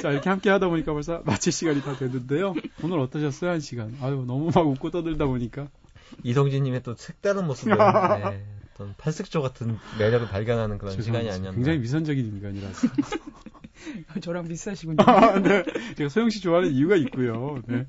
[0.00, 2.54] 자, 이렇게 함께 하다 보니까 벌써 마칠 시간이 다 됐는데요.
[2.82, 3.96] 오늘 어떠셨어요, 한 시간?
[4.00, 5.68] 아유, 너무 막 웃고 떠들다 보니까.
[6.24, 8.44] 이성진님의 또 색다른 모습을, 네,
[8.80, 11.32] 어떤 팔색조 같은 매력을 발견하는 그런 죄송합니다.
[11.34, 11.54] 시간이 아니었나.
[11.56, 12.88] 굉장히 미선적인 인간이라서.
[14.22, 14.96] 저랑 비슷하시군요.
[15.06, 15.64] 아, 네.
[15.96, 17.58] 제가 소영 씨 좋아하는 이유가 있고요.
[17.66, 17.86] 네.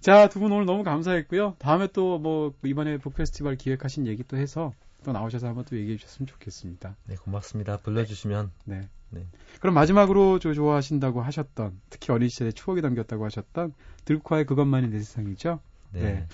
[0.00, 1.54] 자, 두 분 오늘 너무 감사했고요.
[1.58, 4.72] 다음에 또 뭐 이번에 북 페스티벌 기획하신 얘기 또 해서
[5.04, 6.96] 또 나오셔서 한번 또 얘기해 주셨으면 좋겠습니다.
[7.04, 7.76] 네, 고맙습니다.
[7.78, 8.50] 불러주시면.
[8.64, 8.88] 네.
[9.10, 9.26] 네.
[9.60, 13.72] 그럼 마지막으로 저 좋아하신다고 하셨던, 특히 어린 시절에 추억이 담겼다고 하셨던
[14.04, 15.60] 들국화의 그것만이 내 세상이죠?
[15.92, 16.00] 네.
[16.00, 16.26] 네.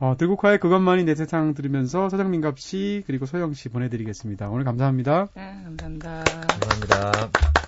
[0.00, 4.48] 어, 들국화의 그것만이 내 세상 들으면서 서정민갑 씨 그리고 소영 씨 보내드리겠습니다.
[4.48, 5.26] 오늘 감사합니다.
[5.34, 6.24] 네, 감사합니다.
[6.24, 7.63] 감사합니다.